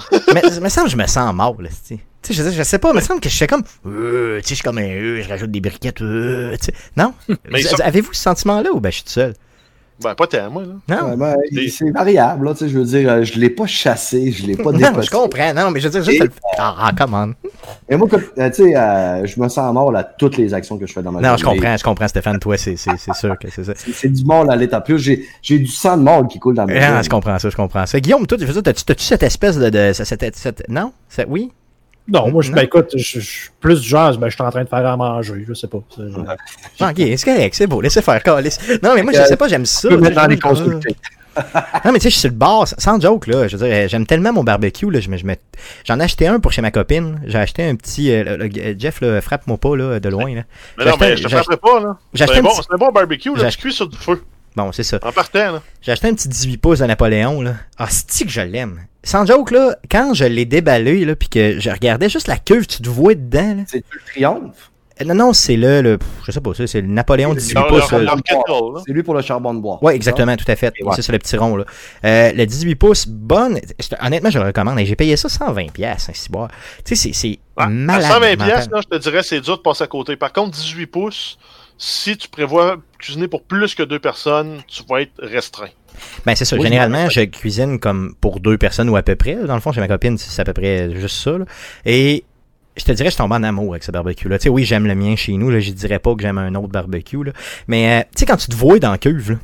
mais, 0.33 0.41
mais 0.59 0.69
ça, 0.71 0.87
je 0.87 0.95
me 0.97 1.05
sens 1.05 1.33
mal, 1.35 1.53
Asti. 1.67 1.99
Tu 2.21 2.33
sais, 2.33 2.43
je, 2.43 2.49
je 2.57 2.63
sais 2.63 2.79
pas, 2.79 2.89
mais 2.93 2.99
il 2.99 3.03
me 3.03 3.07
semble 3.07 3.21
que 3.21 3.29
je 3.29 3.37
fais 3.37 3.47
comme. 3.47 3.63
euh, 3.87 4.37
tu 4.37 4.43
sais, 4.43 4.49
je 4.49 4.55
suis 4.55 4.63
comme 4.63 4.77
un. 4.77 4.81
euh, 4.83 5.21
je 5.23 5.29
rajoute 5.29 5.51
des 5.51 5.61
briquettes. 5.61 6.01
euh, 6.01 6.51
tu 6.57 6.65
sais. 6.65 6.73
Non? 6.97 7.13
Ça- 7.61 7.77
Avez-vous 7.83 8.13
ce 8.13 8.21
sentiment-là 8.23 8.71
ou 8.73 8.79
ben 8.79 8.89
je 8.91 8.95
suis 8.95 9.03
tout 9.05 9.11
seul? 9.11 9.33
Ben, 10.01 10.15
pas 10.15 10.27
tant, 10.27 10.49
moi, 10.49 10.63
là. 10.63 10.75
Non? 11.01 11.09
Ouais, 11.09 11.17
ben, 11.17 11.35
C'est- 11.53 11.67
c'est 11.67 11.91
variable, 11.91 12.45
là, 12.45 12.53
tu 12.53 12.59
sais, 12.59 12.69
je 12.69 12.77
veux 12.77 12.85
dire, 12.85 13.21
je 13.25 13.37
l'ai 13.37 13.49
pas 13.49 13.67
chassé, 13.67 14.31
je 14.31 14.45
l'ai 14.47 14.55
pas 14.55 14.71
Non, 14.71 14.77
déposé. 14.77 15.07
je 15.07 15.11
comprends. 15.11 15.53
Non, 15.53 15.71
mais 15.71 15.81
je 15.81 15.87
veux 15.89 15.91
dire 15.91 16.03
juste 16.03 16.21
Et- 16.21 16.23
le. 16.25 16.31
Ah, 16.57 16.75
ah, 16.79 16.91
come 16.97 17.13
on. 17.13 17.33
Et 17.89 17.97
moi, 17.97 18.07
tu 18.09 18.17
sais, 18.53 18.75
euh, 18.77 19.25
je 19.25 19.39
me 19.41 19.47
sens 19.49 19.73
mort 19.73 19.93
à 19.95 20.03
toutes 20.05 20.37
les 20.37 20.53
actions 20.53 20.77
que 20.77 20.87
je 20.87 20.93
fais 20.93 21.01
dans 21.01 21.11
ma 21.11 21.19
Non, 21.19 21.35
je 21.37 21.43
comprends, 21.43 21.75
je 21.75 21.83
comprends, 21.83 22.07
Stéphane. 22.07 22.39
Toi, 22.39 22.57
c'est 22.57 22.77
c'est- 22.77 22.97
c'est 22.97 23.13
sûr 23.13 23.37
que 23.39 23.49
c'est 23.49 23.63
ça. 23.65 23.73
C'est 23.75 23.91
c'est 23.93 24.09
du 24.09 24.23
mort 24.23 24.49
à 24.49 24.55
l'état 24.55 24.79
plus. 24.81 24.99
J'ai 24.99 25.25
j'ai 25.41 25.59
du 25.59 25.67
sang 25.67 25.97
de 25.97 26.03
mort 26.03 26.25
qui 26.29 26.39
coule 26.39 26.55
dans 26.55 26.65
mes 26.65 26.77
Ah, 26.79 26.93
veines. 26.93 27.03
je 27.03 27.09
comprends 27.09 27.37
ça, 27.39 27.49
je 27.49 27.55
comprends 27.57 27.85
ça. 27.85 27.99
Guillaume, 27.99 28.25
toi, 28.25 28.37
je 28.39 28.45
veux 28.45 28.53
dire, 28.53 28.63
t'as-tu 28.63 28.83
t'as-tu 28.85 29.03
cette 29.03 29.23
espèce 29.23 29.57
de. 29.57 29.69
de 29.69 29.91
cette, 29.93 30.07
cette- 30.07 30.35
cette- 30.37 30.69
non? 30.69 30.93
C'est- 31.09 31.25
oui? 31.27 31.51
Non, 32.11 32.29
moi, 32.31 32.41
je, 32.43 32.49
Non. 32.49 32.55
ben, 32.55 32.61
écoute, 32.63 32.91
je, 32.95 33.19
je 33.19 33.25
suis 33.25 33.49
plus 33.59 33.81
du 33.81 33.87
genre, 33.87 34.17
ben, 34.17 34.29
je 34.29 34.33
suis 34.35 34.43
en 34.43 34.49
train 34.51 34.63
de 34.63 34.69
faire 34.69 34.85
à 34.85 34.97
manger, 34.97 35.45
je 35.47 35.53
sais 35.53 35.67
pas. 35.67 35.79
Ah, 36.79 36.89
ok, 36.91 36.95
c'est 36.97 37.23
correct, 37.25 37.53
c'est 37.55 37.67
beau, 37.67 37.81
laissez 37.81 38.01
faire. 38.01 38.21
Non, 38.25 38.95
mais 38.95 39.03
moi, 39.03 39.13
je 39.13 39.19
Euh, 39.19 39.25
sais 39.25 39.37
pas, 39.37 39.47
j'aime 39.47 39.65
ça. 39.65 39.89
Je 39.89 39.95
peux 39.95 40.01
tu 40.01 40.07
maintenant 40.09 40.27
les 40.27 40.35
je- 40.35 40.41
consulter. 40.41 40.95
Non, 41.85 41.91
mais 41.93 41.99
tu 41.99 42.03
sais, 42.03 42.09
je 42.09 42.13
suis 42.15 42.19
sur 42.21 42.29
le 42.31 42.35
bar, 42.35 42.67
sans 42.67 42.99
joke, 42.99 43.27
là. 43.27 43.47
Je 43.47 43.55
veux 43.55 43.65
dire, 43.69 43.87
j'aime 43.87 44.05
tellement 44.05 44.33
mon 44.33 44.43
barbecue, 44.43 44.89
là. 44.91 44.99
Je 44.99 45.09
me, 45.09 45.15
je 45.15 45.23
J'en 45.85 45.99
ai 45.99 46.03
acheté 46.03 46.27
un 46.27 46.39
pour 46.41 46.51
chez 46.51 46.61
ma 46.61 46.71
copine. 46.71 47.21
J'ai 47.27 47.37
acheté 47.37 47.63
un 47.63 47.75
petit. 47.75 48.11
euh, 48.11 48.35
le- 48.37 48.47
le- 48.47 48.75
Jeff, 48.77 48.99
là, 48.99 49.21
frappe-moi 49.21 49.57
pas, 49.57 49.77
là, 49.77 49.99
de 50.01 50.09
loin, 50.09 50.35
là. 50.35 50.41
Mais 50.77 50.85
non, 50.85 50.95
mais 50.99 51.15
je 51.15 51.23
te 51.23 51.29
frapperai 51.29 51.55
pas, 51.57 51.79
là. 51.79 51.97
C'est 52.13 52.23
un, 52.29 52.41
bon, 52.41 52.49
petit- 52.49 52.67
un 52.71 52.77
bon 52.77 52.91
barbecue, 52.91 53.33
là. 53.35 53.49
Tu 53.51 53.57
cuis 53.57 53.71
sur 53.71 53.87
du 53.87 53.95
feu. 53.95 54.21
Bon, 54.59 54.71
c'est 54.71 54.83
ça. 54.83 54.99
En 55.03 55.11
partant, 55.11 55.51
là. 55.53 55.61
J'ai 55.81 55.91
acheté 55.91 56.07
un 56.07 56.13
petit 56.13 56.27
18 56.27 56.57
pouces 56.57 56.79
de 56.79 56.85
Napoléon, 56.85 57.41
là. 57.41 57.53
Ah, 57.77 57.87
c'est 57.89 58.25
que 58.25 58.31
je 58.31 58.41
l'aime. 58.41 58.81
Sans 59.03 59.25
joke, 59.25 59.51
là, 59.51 59.77
quand 59.89 60.13
je 60.13 60.25
l'ai 60.25 60.45
déballé, 60.45 61.05
là, 61.05 61.15
puis 61.15 61.29
que 61.29 61.59
je 61.59 61.69
regardais 61.69 62.09
juste 62.09 62.27
la 62.27 62.37
cuve, 62.37 62.67
tu 62.67 62.81
te 62.81 62.89
vois 62.89 63.15
dedans, 63.15 63.55
là. 63.55 63.63
C'est 63.67 63.83
le 63.89 63.99
triomphe? 64.05 64.71
Euh, 65.01 65.05
Non, 65.05 65.15
non, 65.15 65.31
c'est 65.33 65.55
le, 65.55 65.81
le. 65.81 65.97
Je 66.27 66.31
sais 66.33 66.41
pas, 66.41 66.53
ça, 66.53 66.67
c'est 66.67 66.81
le 66.81 66.87
Napoléon 66.87 67.33
18 67.33 67.53
Leur- 67.53 67.67
pouces. 67.67 67.89
là. 67.93 68.15
C'est 68.85 68.91
lui 68.91 69.01
pour 69.03 69.13
le 69.13 69.21
charbon 69.21 69.53
de 69.53 69.59
bois. 69.61 69.79
Ouais, 69.81 69.95
exactement, 69.95 70.35
tout 70.35 70.51
à 70.51 70.57
fait. 70.57 70.73
Ouais. 70.83 70.93
Ça, 70.93 71.01
c'est 71.01 71.13
le 71.13 71.19
petit 71.19 71.37
rond, 71.37 71.55
là. 71.55 71.63
Euh, 72.03 72.33
le 72.33 72.45
18 72.45 72.75
pouces, 72.75 73.07
bonne. 73.07 73.59
Honnêtement, 74.01 74.29
je 74.29 74.39
le 74.39 74.45
recommande. 74.47 74.77
J'ai 74.79 74.97
payé 74.97 75.15
ça 75.15 75.29
120$, 75.29 75.71
piastres, 75.71 76.09
un 76.09 76.13
ciboire. 76.13 76.49
Tu 76.83 76.97
sais, 76.97 77.13
c'est- 77.13 77.39
Ouais, 77.57 77.67
malade. 77.67 78.03
À 78.05 78.13
120 78.15 78.29
mental. 78.31 78.47
pièces, 78.53 78.69
là, 78.69 78.81
je 78.81 78.97
te 78.97 79.01
dirais, 79.01 79.23
c'est 79.23 79.39
dur 79.39 79.55
de 79.57 79.61
passer 79.61 79.85
à 79.85 79.87
côté. 79.87 80.17
Par 80.17 80.33
contre, 80.33 80.51
18 80.51 80.87
pouces, 80.87 81.37
si 81.79 82.17
tu 82.17 82.27
prévois 82.27 82.77
cuisiner 82.99 83.27
pour 83.27 83.41
plus 83.43 83.73
que 83.73 83.81
deux 83.83 83.99
personnes, 83.99 84.61
tu 84.67 84.83
vas 84.87 85.01
être 85.01 85.13
restreint. 85.19 85.69
Ben, 86.25 86.35
c'est 86.35 86.45
ça. 86.45 86.55
Oui, 86.57 86.63
Généralement, 86.63 87.09
je 87.09 87.21
cuisine 87.21 87.79
comme 87.79 88.13
pour 88.21 88.39
deux 88.41 88.57
personnes 88.57 88.89
ou 88.89 88.95
à 88.97 89.01
peu 89.01 89.15
près. 89.15 89.35
Dans 89.35 89.55
le 89.55 89.61
fond, 89.61 89.71
chez 89.71 89.79
ma 89.79 89.87
copine, 89.87 90.17
c'est 90.17 90.41
à 90.41 90.45
peu 90.45 90.53
près 90.53 90.93
juste 90.95 91.15
ça. 91.23 91.37
là. 91.37 91.45
Et 91.85 92.23
je 92.77 92.83
te 92.83 92.91
dirais, 92.91 93.09
je 93.11 93.17
tombe 93.17 93.31
en 93.31 93.43
amour 93.43 93.71
avec 93.73 93.83
ce 93.83 93.91
barbecue-là. 93.91 94.37
Tu 94.39 94.43
sais, 94.43 94.49
oui, 94.49 94.63
j'aime 94.65 94.85
le 94.85 94.95
mien 94.95 95.15
chez 95.15 95.33
nous. 95.33 95.49
Là, 95.49 95.59
je 95.59 95.71
dirais 95.71 95.99
pas 95.99 96.13
que 96.15 96.21
j'aime 96.21 96.37
un 96.37 96.53
autre 96.55 96.67
barbecue. 96.69 97.23
Là. 97.23 97.31
Mais, 97.67 97.99
euh, 98.01 98.03
tu 98.15 98.19
sais, 98.19 98.25
quand 98.25 98.37
tu 98.37 98.47
te 98.47 98.55
vois 98.55 98.77
dans 98.79 98.91
la 98.91 98.97
cuve, 98.97 99.31
là, 99.31 99.37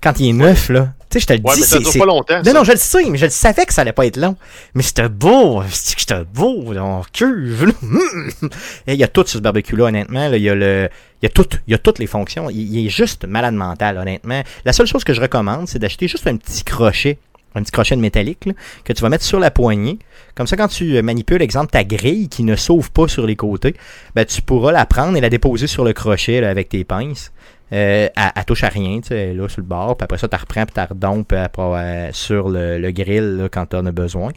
quand 0.00 0.18
il 0.18 0.30
est 0.30 0.32
neuf, 0.32 0.68
là, 0.68 0.92
tu 1.10 1.18
sais, 1.18 1.20
je 1.20 1.26
te 1.26 1.32
le 1.32 1.40
Ouais, 1.44 1.54
dis, 1.54 1.60
mais 1.60 1.66
ça 1.66 1.76
c'est- 1.78 1.82
dure 1.92 2.00
pas 2.00 2.06
longtemps. 2.06 2.38
Non, 2.38 2.44
ça. 2.44 2.52
non, 2.52 2.64
je 2.64 2.72
le 2.72 2.78
sais, 2.78 3.08
mais 3.08 3.18
je 3.18 3.24
le 3.26 3.30
savais 3.30 3.64
que 3.66 3.72
ça 3.72 3.82
allait 3.82 3.92
pas 3.92 4.04
être 4.06 4.16
long. 4.16 4.36
Mais 4.74 4.82
c'était 4.82 5.08
beau, 5.08 5.62
c'est 5.70 5.94
que 5.94 6.00
c'était 6.00 6.24
beau, 6.24 6.76
en 6.76 7.02
cuve, 7.12 7.66
là? 7.66 7.72
Et 8.88 8.94
il 8.94 8.98
y 8.98 9.04
a 9.04 9.08
tout 9.08 9.22
sur 9.26 9.38
ce 9.38 9.42
barbecue-là, 9.42 9.84
honnêtement. 9.86 10.28
là. 10.28 10.36
Il 10.36 10.42
y 10.42 10.50
a 10.50 10.54
le, 10.54 10.88
il 11.22 11.26
y 11.26 11.28
a 11.28 11.54
il 11.68 11.78
toutes 11.78 11.98
les 11.98 12.06
fonctions. 12.06 12.50
Il, 12.50 12.84
est 12.84 12.88
juste 12.88 13.24
malade 13.24 13.54
mental, 13.54 13.96
honnêtement. 13.96 14.42
La 14.64 14.72
seule 14.72 14.86
chose 14.86 15.04
que 15.04 15.14
je 15.14 15.20
recommande, 15.20 15.68
c'est 15.68 15.78
d'acheter 15.78 16.08
juste 16.08 16.26
un 16.26 16.36
petit 16.36 16.64
crochet, 16.64 17.18
un 17.54 17.62
petit 17.62 17.70
crochet 17.70 17.94
de 17.94 18.00
métallique, 18.00 18.48
que 18.84 18.92
tu 18.92 19.02
vas 19.02 19.08
mettre 19.08 19.24
sur 19.24 19.38
la 19.38 19.50
poignée. 19.50 19.98
Comme 20.34 20.46
ça, 20.46 20.56
quand 20.56 20.68
tu 20.68 20.96
euh, 20.96 21.02
manipules, 21.02 21.42
exemple, 21.42 21.70
ta 21.70 21.84
grille 21.84 22.28
qui 22.28 22.42
ne 22.42 22.56
s'ouvre 22.56 22.90
pas 22.90 23.06
sur 23.06 23.26
les 23.26 23.36
côtés, 23.36 23.74
ben, 24.14 24.24
tu 24.24 24.42
pourras 24.42 24.72
la 24.72 24.84
prendre 24.84 25.16
et 25.16 25.20
la 25.20 25.30
déposer 25.30 25.66
sur 25.66 25.84
le 25.84 25.92
crochet, 25.92 26.44
avec 26.44 26.70
tes 26.70 26.84
pinces. 26.84 27.32
Euh, 27.72 28.08
elle, 28.14 28.44
touche 28.44 28.64
à 28.64 28.68
rien, 28.68 29.00
tu 29.00 29.08
sais, 29.08 29.32
là, 29.32 29.48
sur 29.48 29.62
le 29.62 29.66
bord, 29.66 29.96
puis 29.96 30.04
après 30.04 30.18
ça, 30.18 30.28
tu 30.28 30.36
reprends, 30.36 30.66
puis 30.66 30.74
tu 30.74 30.80
redompes 30.80 31.32
après, 31.32 31.62
euh, 31.62 32.10
sur 32.12 32.50
le, 32.50 32.90
grill 32.90 33.48
quand 33.50 33.66
tu 33.66 33.76
en 33.76 33.86
as 33.86 33.92
besoin. 33.92 34.32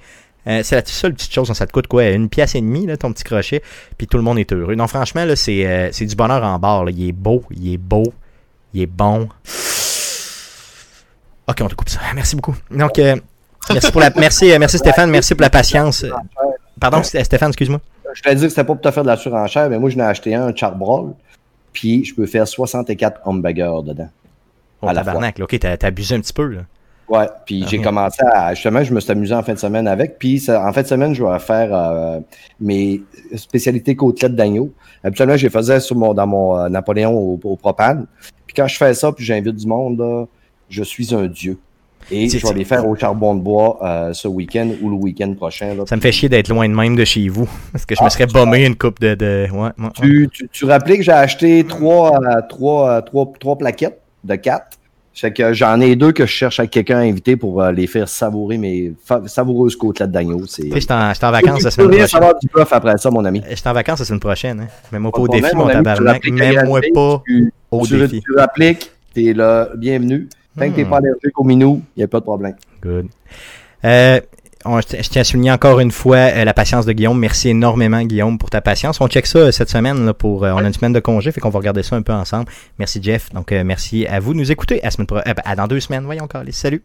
Euh, 0.48 0.62
c'est 0.64 0.76
la 0.76 0.86
seule 0.86 1.14
petite 1.14 1.34
chose, 1.34 1.52
ça 1.52 1.66
te 1.66 1.72
coûte 1.72 1.88
quoi 1.88 2.06
Une 2.10 2.30
pièce 2.30 2.54
et 2.56 2.62
demie, 2.62 2.86
là, 2.86 2.98
ton 2.98 3.12
petit 3.12 3.24
crochet, 3.24 3.64
puis 3.98 4.08
tout 4.08 4.18
le 4.18 4.24
monde 4.24 4.38
est 4.38 4.52
heureux. 4.54 4.76
Non, 4.76 4.88
franchement, 4.88 5.26
là, 5.26 5.36
c'est, 5.36 5.66
euh, 5.66 5.90
c'est 5.92 6.06
du 6.06 6.16
bonheur 6.16 6.44
en 6.44 6.60
barre. 6.60 6.90
Il 6.90 7.10
est 7.10 7.12
beau, 7.12 7.44
il 7.50 7.74
est 7.74 7.78
beau, 7.78 8.14
il 8.74 8.84
est 8.84 8.88
bon. 8.88 9.28
Ok, 11.48 11.58
on 11.62 11.68
te 11.68 11.76
coupe 11.76 11.90
ça. 11.90 12.00
Merci 12.14 12.36
beaucoup. 12.36 12.56
Donc, 12.70 13.00
euh, 13.00 13.16
merci, 13.72 13.92
pour 13.92 14.02
la, 14.02 14.12
merci, 14.16 14.52
merci 14.60 14.78
Stéphane, 14.78 15.10
merci 15.10 15.34
pour 15.34 15.42
la 15.42 15.50
patience. 15.50 16.06
Pardon, 16.80 17.02
Stéphane, 17.04 17.50
excuse-moi. 17.50 17.82
Je 18.14 18.22
te 18.22 18.30
dit 18.34 18.44
que 18.44 18.50
c'était 18.50 18.64
pas 18.64 18.74
pour 18.74 18.82
te 18.82 18.92
faire 18.92 19.04
de 19.04 19.10
la 19.10 19.18
surenchère, 19.18 19.70
mais 19.70 19.80
moi, 19.80 19.90
je 19.90 19.98
n'ai 19.98 20.04
acheté 20.04 20.36
un, 20.36 20.48
un 20.48 20.56
charbroil, 20.56 21.14
puis 21.74 22.06
je 22.06 22.16
peux 22.16 22.26
faire 22.26 22.48
64 22.48 23.22
hamburgers 23.26 23.84
dedans. 23.84 24.10
Oh, 24.82 24.88
À 24.88 24.94
la 24.94 25.04
tabarnak, 25.04 25.40
là, 25.40 25.46
ok, 25.46 25.60
t'as, 25.60 25.76
t'as 25.78 25.88
abusé 25.88 26.16
un 26.16 26.22
petit 26.22 26.34
peu, 26.34 26.46
là. 26.48 26.62
Ouais, 27.08 27.28
puis 27.46 27.62
Ah, 27.63 27.68
j'ai 27.70 27.80
commencé 27.80 28.22
à. 28.34 28.54
Justement, 28.56 28.84
je 28.84 28.94
me 28.94 29.00
suis 29.00 29.12
amusé 29.12 29.34
en 29.36 29.44
fin 29.44 29.54
de 29.54 29.60
semaine 29.60 29.88
avec. 29.88 30.18
Puis 30.18 30.39
ça- 30.39 30.65
en 30.68 30.74
fin 30.74 30.82
de 30.82 30.88
semaine, 30.88 31.13
je 31.13 31.24
vais 31.24 31.39
faire 31.39 31.70
euh, 31.72 32.20
mes 32.60 33.02
spécialités 33.36 33.96
côtelettes 33.96 34.36
d'agneau. 34.36 34.72
Habituellement, 35.04 35.38
je 35.38 35.44
les 35.44 35.50
faisais 35.52 35.80
sur 35.80 35.96
mon, 35.96 36.13
dans 36.13 36.26
mon 36.28 36.58
euh, 36.58 36.70
Napoléon 36.70 37.13
au, 37.13 37.39
au 37.44 37.56
propane. 37.56 38.08
Puis 38.48 38.56
quand 38.56 38.68
je 38.68 38.78
fais 38.78 38.94
ça, 38.96 39.12
puis 39.12 39.24
j'invite 39.24 39.56
du 39.56 39.68
monde, 39.68 40.00
là, 40.00 40.26
je 40.70 40.82
suis 40.84 41.13
un 41.13 41.28
dieu. 41.28 41.60
Et 42.12 42.30
je 42.30 42.46
vais 42.46 42.54
les 42.54 42.65
faire 42.65 42.88
au 42.88 42.96
charbon 42.96 43.34
de 43.34 43.41
bois 43.41 43.80
euh, 43.84 44.13
ce 44.13 44.28
week-end 44.28 44.70
ou 44.82 44.89
le 44.91 44.96
week-end 44.96 45.34
prochain. 45.34 45.74
Là. 45.74 45.84
Ça 45.88 45.96
me 45.96 46.02
fait 46.02 46.12
chier 46.12 46.30
d'être 46.30 46.50
loin 46.50 46.68
de 46.70 46.74
même 46.74 46.96
de 46.96 47.04
chez 47.04 47.28
vous. 47.30 47.50
Parce 47.72 47.86
que 47.86 47.96
je 47.96 48.02
me 48.02 48.06
Ah, 48.08 48.10
serais 48.12 48.28
bombé 48.28 48.63
une 48.65 48.76
coupe 48.76 49.00
de. 49.00 49.15
de... 49.15 49.48
Ouais, 49.52 49.60
ouais, 49.60 49.70
ouais. 49.80 49.89
Tu, 50.02 50.30
tu, 50.32 50.48
tu 50.52 50.65
rappelais 50.65 50.98
que 50.98 51.04
j'ai 51.04 51.12
acheté 51.12 51.63
trois, 51.68 52.20
euh, 52.24 52.41
trois, 52.48 52.91
euh, 52.91 53.02
trois, 53.02 53.32
trois 53.39 53.58
plaquettes 53.58 54.02
de 54.24 54.36
quatre. 54.36 54.78
Fait 55.15 55.32
que 55.32 55.54
j'en 55.54 55.80
ai 55.80 55.95
deux 55.95 56.12
que 56.12 56.25
je 56.25 56.32
cherche 56.32 56.60
à 56.60 56.67
quelqu'un 56.67 56.97
à 56.97 57.01
inviter 57.04 57.38
pour 57.38 57.62
euh, 57.62 57.71
les 57.71 57.88
faire 57.88 58.10
savourer 58.10 58.58
mes 58.58 58.93
savoureuses 59.28 59.75
côtelettes 59.78 60.12
d'agneau. 60.12 60.41
Tu 60.41 60.47
sais, 60.47 60.69
j'étais 60.73 60.93
en, 60.93 60.97
en 61.12 61.32
vacances 61.32 61.63
la 61.63 61.71
semaine 61.71 61.88
prochaine. 61.89 62.08
savoir 62.08 62.34
du 62.39 62.47
prof 62.49 62.73
après 62.73 62.97
ça, 62.97 63.10
mon 63.10 63.23
ami. 63.23 63.41
J'étais 63.49 63.69
en 63.69 63.73
vacances 63.73 63.99
la 63.99 64.06
semaine 64.06 64.19
prochaine. 64.19 64.60
Hein. 64.60 64.67
Mets-moi 64.91 65.12
pas 65.12 65.19
au 65.21 65.28
défi, 65.30 65.56
mon 65.56 65.67
tabarnak. 65.67 65.99
l'appliques 66.01 66.34
Mets-moi 66.34 66.80
réalité, 66.82 66.91
pas 66.93 67.21
au 67.71 67.88
défi. 67.88 68.21
tu 68.21 68.39
appliques, 68.39 68.91
t'es 69.13 69.34
là, 69.34 69.69
bienvenue. 69.78 70.28
Tant 70.58 70.69
que 70.69 70.75
t'es 70.75 70.84
Hmm. 70.84 70.89
pas 70.89 70.97
allergique 70.97 71.38
au 71.39 71.43
minou, 71.43 71.82
il 71.95 71.99
n'y 71.99 72.04
a 72.04 72.08
pas 72.08 72.19
de 72.19 72.23
problème. 72.25 72.56
Good. 72.82 73.08
Euh, 73.84 74.19
je 74.65 75.10
tiens 75.10 75.21
à 75.21 75.23
souligner 75.23 75.51
encore 75.51 75.80
une 75.80 75.91
fois 75.91 76.17
euh, 76.17 76.43
la 76.43 76.54
patience 76.54 76.86
de 76.86 76.91
Guillaume. 76.91 77.19
Merci 77.19 77.49
énormément, 77.49 78.01
Guillaume, 78.04 78.38
pour 78.38 78.49
ta 78.49 78.62
patience. 78.62 78.99
On 79.01 79.08
check 79.08 79.25
ça 79.28 79.39
euh, 79.39 79.51
cette 79.51 79.69
semaine. 79.69 80.12
Pour, 80.13 80.43
euh, 80.43 80.51
on 80.54 80.58
a 80.58 80.63
une 80.67 80.73
semaine 80.73 80.93
de 80.93 80.99
congé, 80.99 81.32
fait 81.32 81.39
qu'on 81.41 81.49
va 81.49 81.60
regarder 81.60 81.84
ça 81.84 81.95
un 81.95 82.01
peu 82.01 82.13
ensemble. 82.13 82.45
Merci, 82.80 82.99
Jeff. 83.01 83.32
Donc, 83.34 83.51
merci 83.51 84.06
à 84.08 84.19
vous 84.19 84.34
de 84.34 84.39
nous 84.39 84.51
écouter. 84.51 84.84
À, 84.84 84.91
semaine 84.91 85.08
pro- 85.08 85.19
à 85.25 85.56
dans 85.56 85.67
deux 85.67 85.80
semaines. 85.80 86.04
Voyons 86.06 86.23
encore. 86.25 86.43
Salut. 86.51 86.84